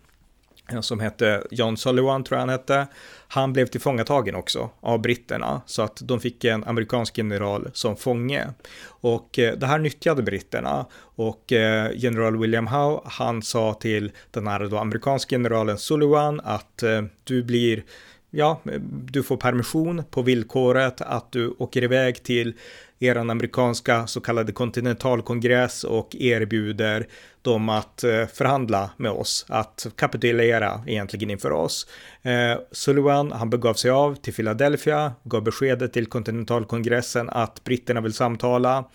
[0.82, 2.88] som hette John Sullivan tror jag han hette.
[3.28, 8.48] Han blev tillfångatagen också av britterna så att de fick en amerikansk general som fånge.
[8.86, 14.48] Och eh, det här nyttjade britterna och eh, general William Howe han sa till den
[14.48, 17.84] här då amerikanska generalen Sullivan att eh, du blir
[18.30, 18.62] ja,
[19.06, 22.54] du får permission på villkoret att du åker iväg till
[23.00, 27.08] eran amerikanska så kallade kontinentalkongress och erbjuder
[27.42, 31.88] dem att eh, förhandla med oss, att kapitulera egentligen inför oss.
[32.22, 38.14] Eh, Sullivan, han begav sig av till Philadelphia, gav beskedet till kontinentalkongressen att britterna vill
[38.14, 38.86] samtala.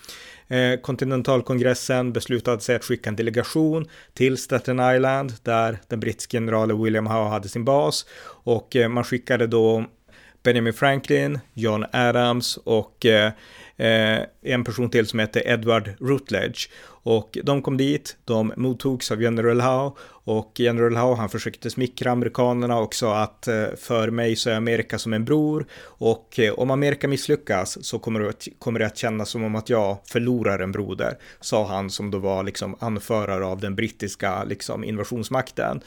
[0.48, 6.82] Eh, kontinentalkongressen beslutade sig att skicka en delegation till Staten Island där den brittiske generalen
[6.82, 8.07] William Howe hade sin bas
[8.44, 9.84] och eh, man skickade då
[10.42, 13.07] Benjamin Franklin, John Adams och
[13.76, 16.68] Eh, en person till som hette Edward Rutledge.
[17.04, 19.92] Och de kom dit, de mottogs av General Howe
[20.24, 24.54] och General Howe han försökte smickra amerikanerna och sa att eh, för mig så är
[24.54, 28.86] Amerika som en bror och eh, om Amerika misslyckas så kommer det, att, kommer det
[28.86, 32.76] att kännas som om att jag förlorar en broder, sa han som då var liksom
[32.80, 35.80] anförare av den brittiska liksom invasionsmakten.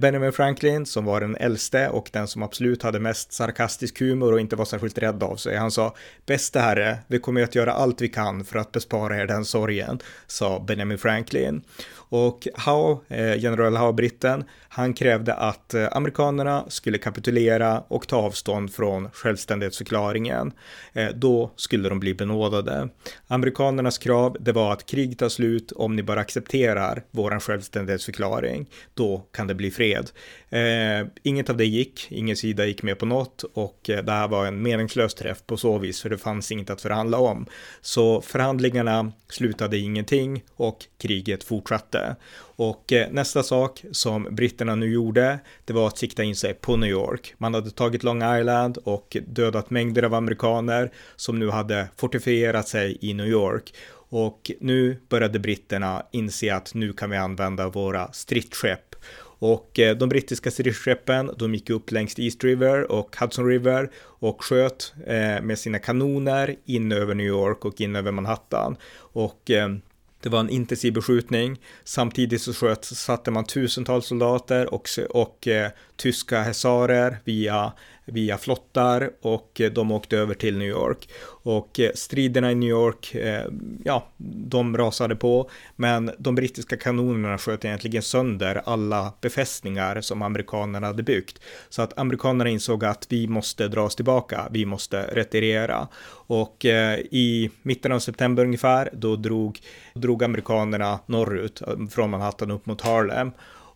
[0.00, 4.40] Benjamin Franklin som var den äldste och den som absolut hade mest sarkastisk humor och
[4.40, 5.94] inte var särskilt rädd av sig, han sa
[6.26, 10.00] bäste herre, vi kommer att göra allt vi kan för att bespara er den sorgen,
[10.26, 11.62] sa Benjamin Franklin.
[12.14, 18.74] Och Howe, eh, general Howe-britten, han krävde att eh, amerikanerna skulle kapitulera och ta avstånd
[18.74, 20.52] från självständighetsförklaringen.
[20.92, 22.88] Eh, då skulle de bli benådade.
[23.26, 28.66] Amerikanernas krav, det var att krig tar slut om ni bara accepterar våran självständighetsförklaring.
[28.94, 30.10] Då kan det bli fred.
[30.50, 34.28] Eh, inget av det gick, ingen sida gick med på något och eh, det här
[34.28, 37.46] var en meningslös träff på så vis för det fanns inget att förhandla om.
[37.80, 42.01] Så förhandlingarna slutade ingenting och kriget fortsatte.
[42.56, 46.76] Och eh, nästa sak som britterna nu gjorde, det var att sikta in sig på
[46.76, 47.34] New York.
[47.38, 52.98] Man hade tagit Long Island och dödat mängder av amerikaner som nu hade fortifierat sig
[53.00, 53.74] i New York.
[54.08, 58.94] Och nu började britterna inse att nu kan vi använda våra stridsskepp
[59.42, 64.44] och eh, de brittiska stridsskeppen, de gick upp längs East River och Hudson River och
[64.44, 68.76] sköt eh, med sina kanoner in över New York och in över Manhattan.
[68.96, 69.50] Och
[70.22, 71.60] det var en intensiv beskjutning.
[71.84, 77.72] Samtidigt så sköt, satte man tusentals soldater och, och eh, tyska hesarer via,
[78.04, 81.08] via flottar och eh, de åkte över till New York.
[81.24, 83.44] Och eh, striderna i New York, eh,
[83.84, 84.06] ja,
[84.48, 91.02] de rasade på, men de brittiska kanonerna sköt egentligen sönder alla befästningar som amerikanerna hade
[91.02, 91.38] byggt.
[91.68, 95.88] Så att amerikanerna insåg att vi måste dra oss tillbaka, vi måste retirera.
[96.26, 96.64] Och
[97.10, 99.60] i mitten av september ungefär, då drog,
[99.94, 103.32] drog amerikanerna norrut från Manhattan upp mot Harlem.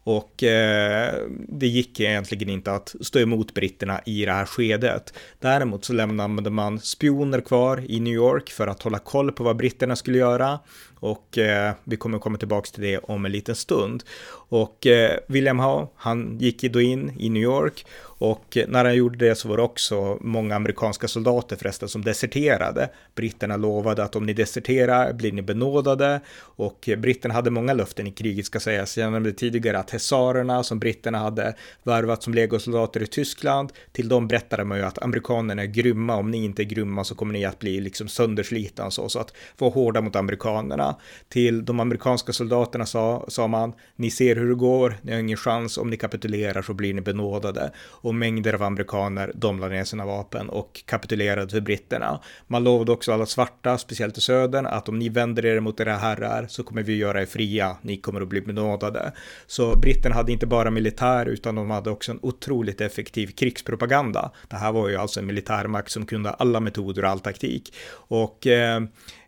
[0.07, 1.15] Och eh,
[1.49, 5.15] det gick egentligen inte att stå emot britterna i det här skedet.
[5.41, 9.57] Däremot så lämnade man spioner kvar i New York för att hålla koll på vad
[9.57, 10.59] britterna skulle göra.
[11.01, 14.05] och eh, vi kommer komma tillbaka till det om en liten stund.
[14.49, 17.85] Och eh, William Howe, han gick då in i New York
[18.19, 22.03] och eh, när han gjorde det så var det också många amerikanska soldater förresten som
[22.05, 22.91] deserterade.
[23.15, 28.07] Britterna lovade att om ni deserterar blir ni benådade och eh, britterna hade många löften
[28.07, 28.99] i kriget ska sägas.
[28.99, 34.29] Jag nämnde tidigare att hesarerna som britterna hade värvat som legosoldater i Tyskland, till dem
[34.29, 37.45] berättade man ju att amerikanerna är grymma, om ni inte är grymma så kommer ni
[37.45, 40.97] att bli liksom sönderslitna och så, så att vara hårda mot amerikanerna.
[41.29, 45.37] Till de amerikanska soldaterna sa, sa man, ni ser hur det går, ni har ingen
[45.37, 50.07] chans, om ni kapitulerar så blir ni benådade och mängder av amerikaner de ner sina
[50.07, 52.21] vapen och kapitulerade för britterna.
[52.47, 55.97] Man lovade också alla svarta, speciellt i södern, att om ni vänder er mot era
[55.97, 59.13] herrar så kommer vi göra er fria, ni kommer att bli benådade.
[59.47, 64.31] Så britterna hade inte bara militär utan de hade också en otroligt effektiv krigspropaganda.
[64.49, 67.75] Det här var ju alltså en militärmakt som kunde alla metoder och all taktik.
[68.09, 68.81] Och Eh,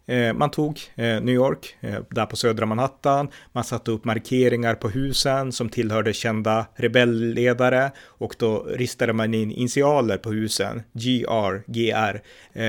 [0.08, 3.28] Eh, man tog eh, New York, eh, där på södra Manhattan.
[3.52, 9.52] Man satte upp markeringar på husen som tillhörde kända rebellledare och då ristade man in
[9.52, 10.82] initialer på husen.
[10.92, 12.20] GR, GR,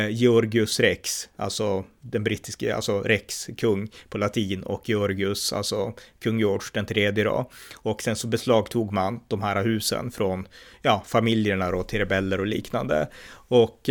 [0.09, 6.67] Georgius Rex, alltså den brittiske, alltså Rex, kung på latin och Georgius, alltså kung George
[6.73, 7.49] den tredje då.
[7.75, 10.47] Och sen så beslagtog man de här husen från,
[10.81, 13.07] ja, familjerna då till rebeller och liknande.
[13.31, 13.89] Och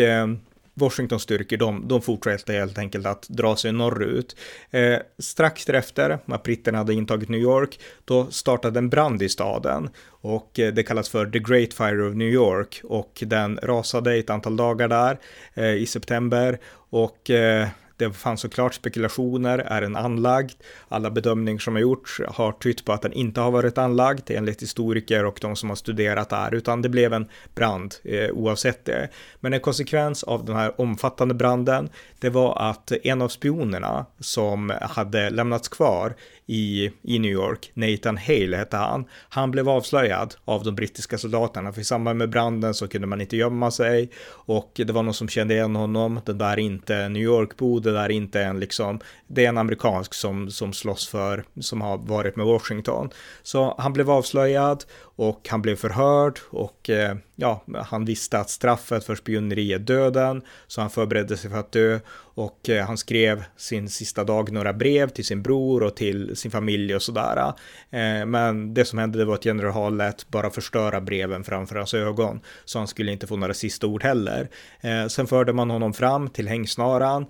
[0.78, 4.36] Washingtons styrkor, de, de fortsatte helt enkelt att dra sig norrut.
[4.70, 9.90] Eh, strax därefter, när britterna hade intagit New York, då startade en brand i staden
[10.20, 14.30] och eh, det kallas för The Great Fire of New York och den rasade ett
[14.30, 15.18] antal dagar där
[15.54, 16.58] eh, i september
[16.90, 17.68] och eh,
[17.98, 20.52] det fanns såklart spekulationer, är den anlagd?
[20.88, 24.62] Alla bedömningar som har gjorts har tytt på att den inte har varit anlagd enligt
[24.62, 29.08] historiker och de som har studerat där, utan det blev en brand eh, oavsett det.
[29.40, 31.88] Men en konsekvens av den här omfattande branden,
[32.18, 36.14] det var att en av spionerna som hade lämnats kvar
[36.48, 41.72] i, i New York, Nathan Hale hette han, han blev avslöjad av de brittiska soldaterna,
[41.72, 44.10] för i samband med branden så kunde man inte gömma sig.
[44.28, 47.80] Och det var någon som kände igen honom, den där är inte en New York-bo,
[47.80, 51.80] det där är inte en liksom, det är en amerikansk som, som slåss för, som
[51.80, 53.10] har varit med Washington.
[53.42, 59.04] Så han blev avslöjad och han blev förhörd och eh, ja, han visste att straffet
[59.04, 61.98] för spioneri är döden, så han förberedde sig för att dö
[62.34, 66.50] och eh, han skrev sin sista dag några brev till sin bror och till sin
[66.50, 67.52] familj och sådär.
[67.90, 72.40] Eh, men det som hände var att general lät bara förstöra breven framför hans ögon,
[72.64, 74.48] så han skulle inte få några sista ord heller.
[74.80, 77.26] Eh, sen förde man honom fram till hängsnaran,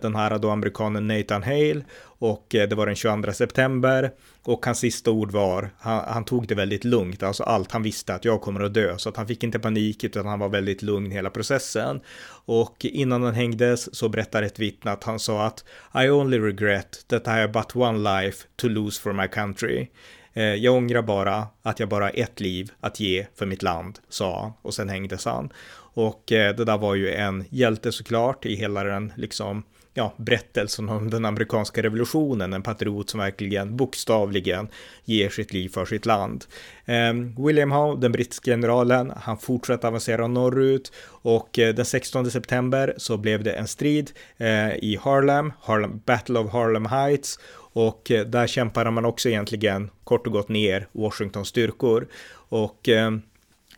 [0.00, 1.82] den här då amerikanen Nathan Hale
[2.18, 4.10] och eh, det var den 22 september
[4.42, 8.14] och hans sista ord var, han, han, tog det väldigt lugnt, alltså allt, han visste
[8.14, 10.82] att jag kommer att dö, så att han fick inte panik utan han var väldigt
[10.82, 12.00] lugn hela processen.
[12.44, 15.64] Och innan han hängdes så berättar ett vittne att han sa att
[16.04, 19.88] I only regret that I have but one life to lose for my country.
[20.32, 23.98] Eh, jag ångrar bara att jag bara har ett liv att ge för mitt land,
[24.08, 25.52] sa han och sen hängdes han.
[25.94, 29.62] Och eh, det där var ju en hjälte såklart i hela den liksom
[29.98, 34.68] ja, berättelsen om den amerikanska revolutionen, en patriot som verkligen bokstavligen
[35.04, 36.44] ger sitt liv för sitt land.
[36.84, 42.94] Eh, William Howe, den brittiska generalen, han fortsatte avancera norrut och eh, den 16 september
[42.96, 47.38] så blev det en strid eh, i Harlem, Harlem, Battle of Harlem Heights
[47.72, 52.08] och eh, där kämpade man också egentligen kort och gott ner Washingtons styrkor
[52.48, 53.22] och ehm,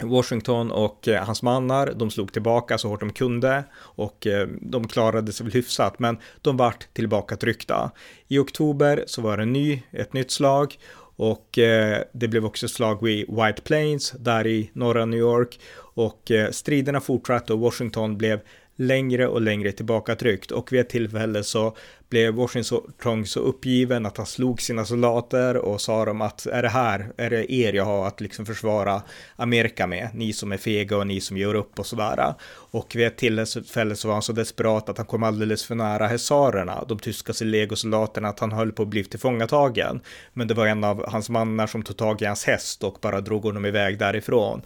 [0.08, 4.88] Washington och eh, hans mannar, de slog tillbaka så hårt de kunde och eh, de
[4.88, 7.90] klarade sig väl hyfsat, men de vart tillbakatryckta.
[8.28, 10.78] I oktober så var det en ny, ett nytt slag
[11.16, 15.60] och eh, det blev också slag vid White Plains där i norra New York
[15.94, 18.40] och striderna fortsatte och Washington blev
[18.80, 21.76] längre och längre tillbakatryckt och vid ett tillfälle så
[22.08, 26.68] blev Washington så uppgiven att han slog sina soldater och sa dem att är det
[26.68, 29.02] här, är det er jag har att liksom försvara
[29.36, 32.34] Amerika med, ni som är fega och ni som gör upp och sådär.
[32.70, 36.06] Och vid ett tillfälle så var han så desperat att han kom alldeles för nära
[36.06, 40.00] hesarerna, de tyska legosoldaterna, att han höll på att bli tillfångatagen.
[40.32, 43.20] Men det var en av hans mannar som tog tag i hans häst och bara
[43.20, 44.62] drog honom iväg därifrån.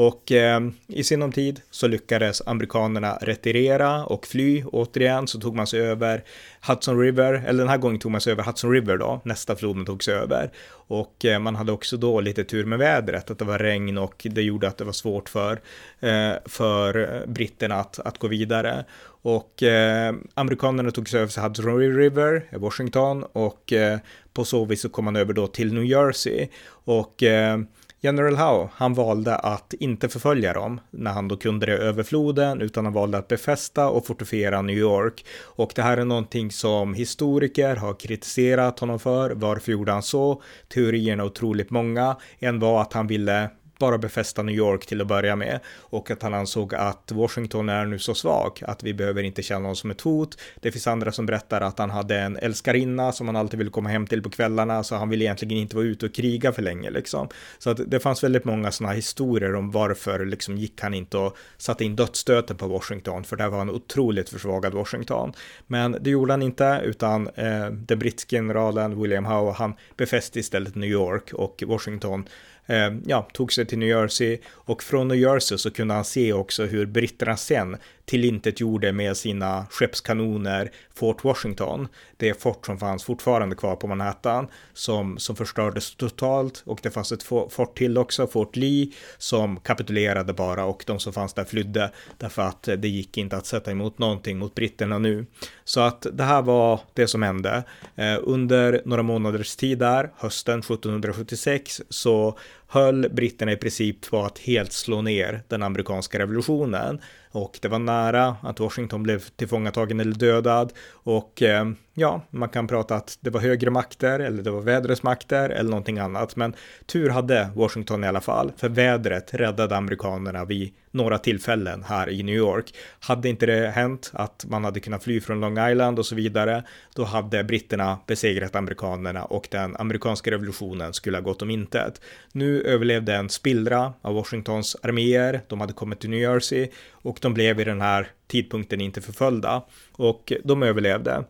[0.00, 4.64] Och eh, i sinom tid så lyckades amerikanerna retirera och fly.
[4.64, 6.24] Återigen så tog man sig över
[6.66, 9.84] Hudson River, eller den här gången tog man sig över Hudson River då, nästa floden
[9.84, 10.50] tog sig över.
[10.70, 14.26] Och eh, man hade också då lite tur med vädret, att det var regn och
[14.30, 15.60] det gjorde att det var svårt för,
[16.00, 18.84] eh, för britterna att, att gå vidare.
[19.22, 23.98] Och eh, amerikanerna tog sig över till Hudson River, Washington, och eh,
[24.32, 26.48] på så vis så kom man över då till New Jersey.
[26.84, 27.58] Och eh,
[28.00, 32.60] General Howe, han valde att inte förfölja dem när han då kunde det över floden,
[32.60, 35.24] utan han valde att befästa och fortifiera New York.
[35.42, 39.30] Och det här är någonting som historiker har kritiserat honom för.
[39.30, 40.42] Varför gjorde han så?
[40.68, 42.16] Teorierna är otroligt många.
[42.38, 46.22] En var att han ville bara befästa New York till att börja med och att
[46.22, 49.90] han ansåg att Washington är nu så svag att vi behöver inte känna honom som
[49.90, 50.40] ett hot.
[50.60, 53.88] Det finns andra som berättar att han hade en älskarinna som han alltid ville komma
[53.88, 56.90] hem till på kvällarna så han ville egentligen inte vara ute och kriga för länge
[56.90, 57.28] liksom.
[57.58, 61.36] Så att det fanns väldigt många sådana historier om varför liksom gick han inte och
[61.56, 65.32] satte in dödsstöten på Washington för där var han otroligt försvagad Washington.
[65.66, 70.74] Men det gjorde han inte utan eh, den brittiske generalen William Howe han befäste istället
[70.74, 72.28] New York och Washington
[72.68, 74.38] Eh, ja, tog sig till New Jersey.
[74.48, 77.76] Och från New Jersey så kunde han se också hur britterna sen
[78.08, 81.88] tillintetgjorde med sina skeppskanoner Fort Washington.
[82.16, 87.12] Det fort som fanns fortfarande kvar på Manhattan som, som förstördes totalt och det fanns
[87.12, 91.90] ett fort till också, Fort Lee, som kapitulerade bara och de som fanns där flydde
[92.18, 95.26] därför att det gick inte att sätta emot någonting mot britterna nu.
[95.64, 97.62] Så att det här var det som hände.
[97.96, 104.38] Eh, under några månaders tid där, hösten 1776, så höll britterna i princip på att
[104.38, 107.00] helt slå ner den amerikanska revolutionen
[107.30, 110.72] och det var nära att Washington blev tillfångatagen eller dödad.
[110.90, 115.02] Och eh, ja, man kan prata att det var högre makter eller det var vädrets
[115.02, 116.36] makter eller någonting annat.
[116.36, 116.54] Men
[116.86, 122.22] tur hade Washington i alla fall, för vädret räddade amerikanerna vid några tillfällen här i
[122.22, 122.74] New York.
[123.00, 126.64] Hade inte det hänt att man hade kunnat fly från Long Island och så vidare,
[126.94, 132.00] då hade britterna besegrat amerikanerna och den amerikanska revolutionen skulle ha gått om intet.
[132.32, 135.40] Nu överlevde en spillra av Washingtons arméer.
[135.48, 139.62] De hade kommit till New Jersey och de blev i den här tidpunkten inte förföljda
[139.92, 141.24] och de överlevde.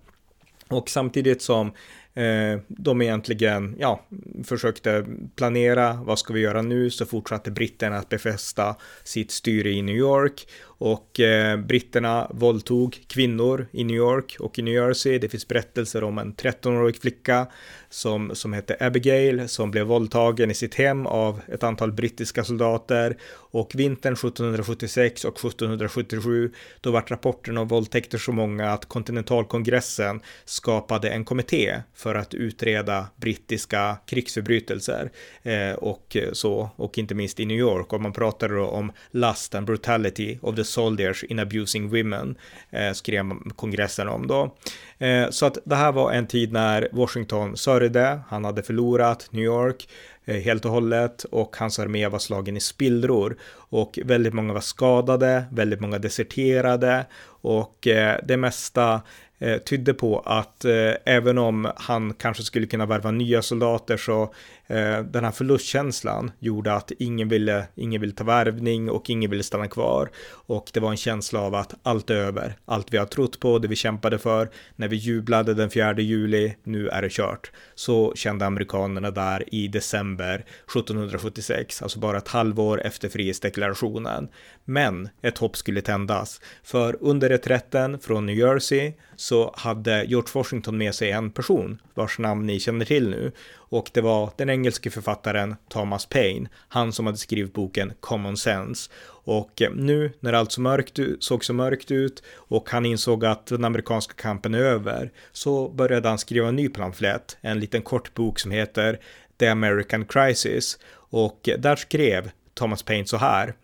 [0.68, 1.66] Och samtidigt som
[2.14, 4.06] eh, de egentligen ja,
[4.44, 5.06] försökte
[5.36, 9.96] planera vad ska vi göra nu så fortsatte britterna att befästa sitt styre i New
[9.96, 10.48] York
[10.78, 15.18] och eh, britterna våldtog kvinnor i New York och i New Jersey.
[15.18, 17.46] Det finns berättelser om en 13-årig flicka
[17.90, 23.16] som, som hette Abigail som blev våldtagen i sitt hem av ett antal brittiska soldater
[23.50, 31.10] och vintern 1776 och 1777 då vart rapporterna om våldtäkter så många att kontinentalkongressen skapade
[31.10, 35.10] en kommitté för att utreda brittiska krigsförbrytelser
[35.42, 38.92] eh, och eh, så och inte minst i New York och man pratade då om
[39.10, 42.36] lust and brutality of the soldiers in abusing women
[42.70, 44.56] eh, skrev kongressen om då.
[44.98, 49.44] Eh, så att det här var en tid när Washington sörjde, han hade förlorat New
[49.44, 49.88] York
[50.24, 54.60] eh, helt och hållet och hans armé var slagen i spillror och väldigt många var
[54.60, 57.06] skadade, väldigt många deserterade
[57.40, 59.00] och eh, det mesta
[59.38, 64.34] eh, tydde på att eh, även om han kanske skulle kunna värva nya soldater så
[64.70, 69.42] Eh, den här förlustkänslan gjorde att ingen ville, ingen ville ta värvning och ingen ville
[69.42, 70.10] stanna kvar.
[70.30, 73.58] Och det var en känsla av att allt är över, allt vi har trott på,
[73.58, 77.50] det vi kämpade för, när vi jublade den 4 juli, nu är det kört.
[77.74, 84.28] Så kände amerikanerna där i december 1776, alltså bara ett halvår efter frihetsdeklarationen.
[84.64, 90.78] Men ett hopp skulle tändas, för under reträtten från New Jersey så hade George Washington
[90.78, 93.32] med sig en person vars namn ni känner till nu
[93.68, 98.90] och det var den engelske författaren Thomas Paine, han som hade skrivit boken Common Sense.
[99.24, 103.46] Och eh, nu när allt så mörkt, såg så mörkt ut och han insåg att
[103.46, 108.14] den amerikanska kampen är över så började han skriva en ny pamflett, en liten kort
[108.14, 108.98] bok som heter
[109.38, 113.54] The American Crisis och eh, där skrev Thomas Paine så här.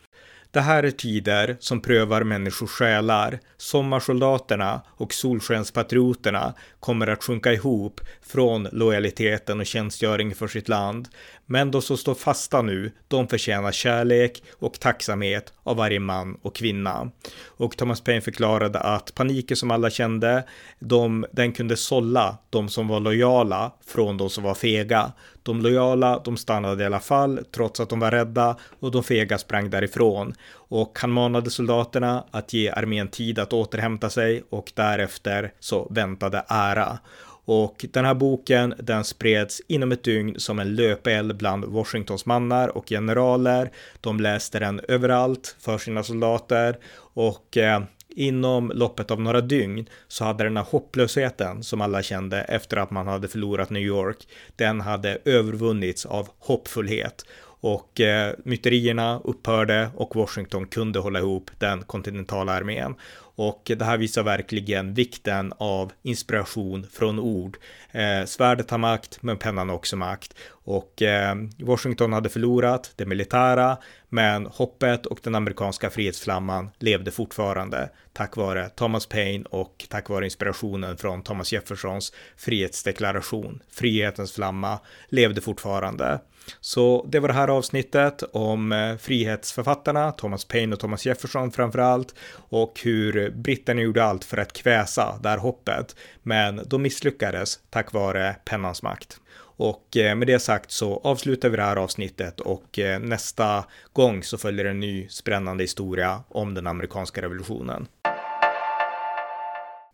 [0.54, 3.40] Det här är tider som prövar människors själar.
[3.56, 11.08] Sommarsoldaterna och solskenspatrioterna kommer att sjunka ihop från lojaliteten och tjänstgöring för sitt land.
[11.46, 16.54] Men de som står fasta nu, de förtjänar kärlek och tacksamhet av varje man och
[16.54, 17.10] kvinna.
[17.44, 20.44] Och Thomas Paine förklarade att paniken som alla kände,
[20.78, 25.12] de, den kunde sålla de som var lojala från de som var fega.
[25.42, 29.38] De lojala, de stannade i alla fall trots att de var rädda och de fega
[29.38, 30.34] sprang därifrån.
[30.52, 36.44] Och han manade soldaterna att ge armén tid att återhämta sig och därefter så väntade
[36.48, 36.98] ära.
[37.44, 42.68] Och den här boken, den spreds inom ett dygn som en löpeld bland Washingtons mannar
[42.68, 43.70] och generaler.
[44.00, 46.78] De läste den överallt för sina soldater
[47.14, 47.82] och eh,
[48.16, 52.90] inom loppet av några dygn så hade den här hopplösheten som alla kände efter att
[52.90, 57.24] man hade förlorat New York, den hade övervunnits av hoppfullhet
[57.64, 62.94] och eh, myterierna upphörde och Washington kunde hålla ihop den kontinentala armén
[63.36, 67.58] och det här visar verkligen vikten av inspiration från ord.
[67.92, 70.34] Eh, svärdet har makt, men pennan har också makt.
[70.50, 73.78] Och eh, Washington hade förlorat det militära,
[74.08, 80.24] men hoppet och den amerikanska frihetsflamman levde fortfarande tack vare Thomas Paine och tack vare
[80.24, 83.62] inspirationen från Thomas Jeffersons frihetsdeklaration.
[83.70, 84.78] Frihetens flamma
[85.08, 86.20] levde fortfarande.
[86.60, 91.78] Så det var det här avsnittet om eh, frihetsförfattarna, Thomas Paine och Thomas Jefferson framför
[91.78, 95.96] allt, och hur britterna gjorde allt för att kväsa det här hoppet.
[96.22, 99.20] Men de misslyckades tack vare pennans makt.
[99.56, 104.22] Och eh, med det sagt så avslutar vi det här avsnittet och eh, nästa gång
[104.22, 107.86] så följer en ny spännande historia om den amerikanska revolutionen.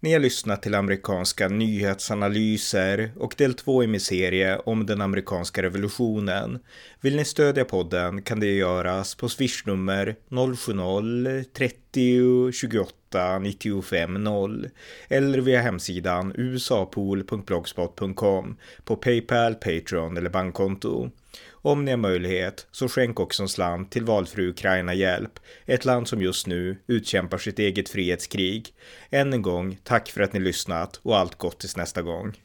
[0.03, 5.63] Ni har lyssnat till amerikanska nyhetsanalyser och del två i min serie om den amerikanska
[5.63, 6.59] revolutionen.
[7.01, 14.69] Vill ni stödja podden kan det göras på swishnummer 070-30 28 95 0
[15.09, 21.11] eller via hemsidan usapool.blogspot.com på Paypal, Patreon eller bankkonto.
[21.51, 25.33] Om ni har möjlighet så skänk också en slant till valfri Ukraina-hjälp,
[25.67, 28.75] ett land som just nu utkämpar sitt eget frihetskrig.
[29.11, 32.37] Än en gång, tack för att ni lyssnat och allt gott tills nästa gång.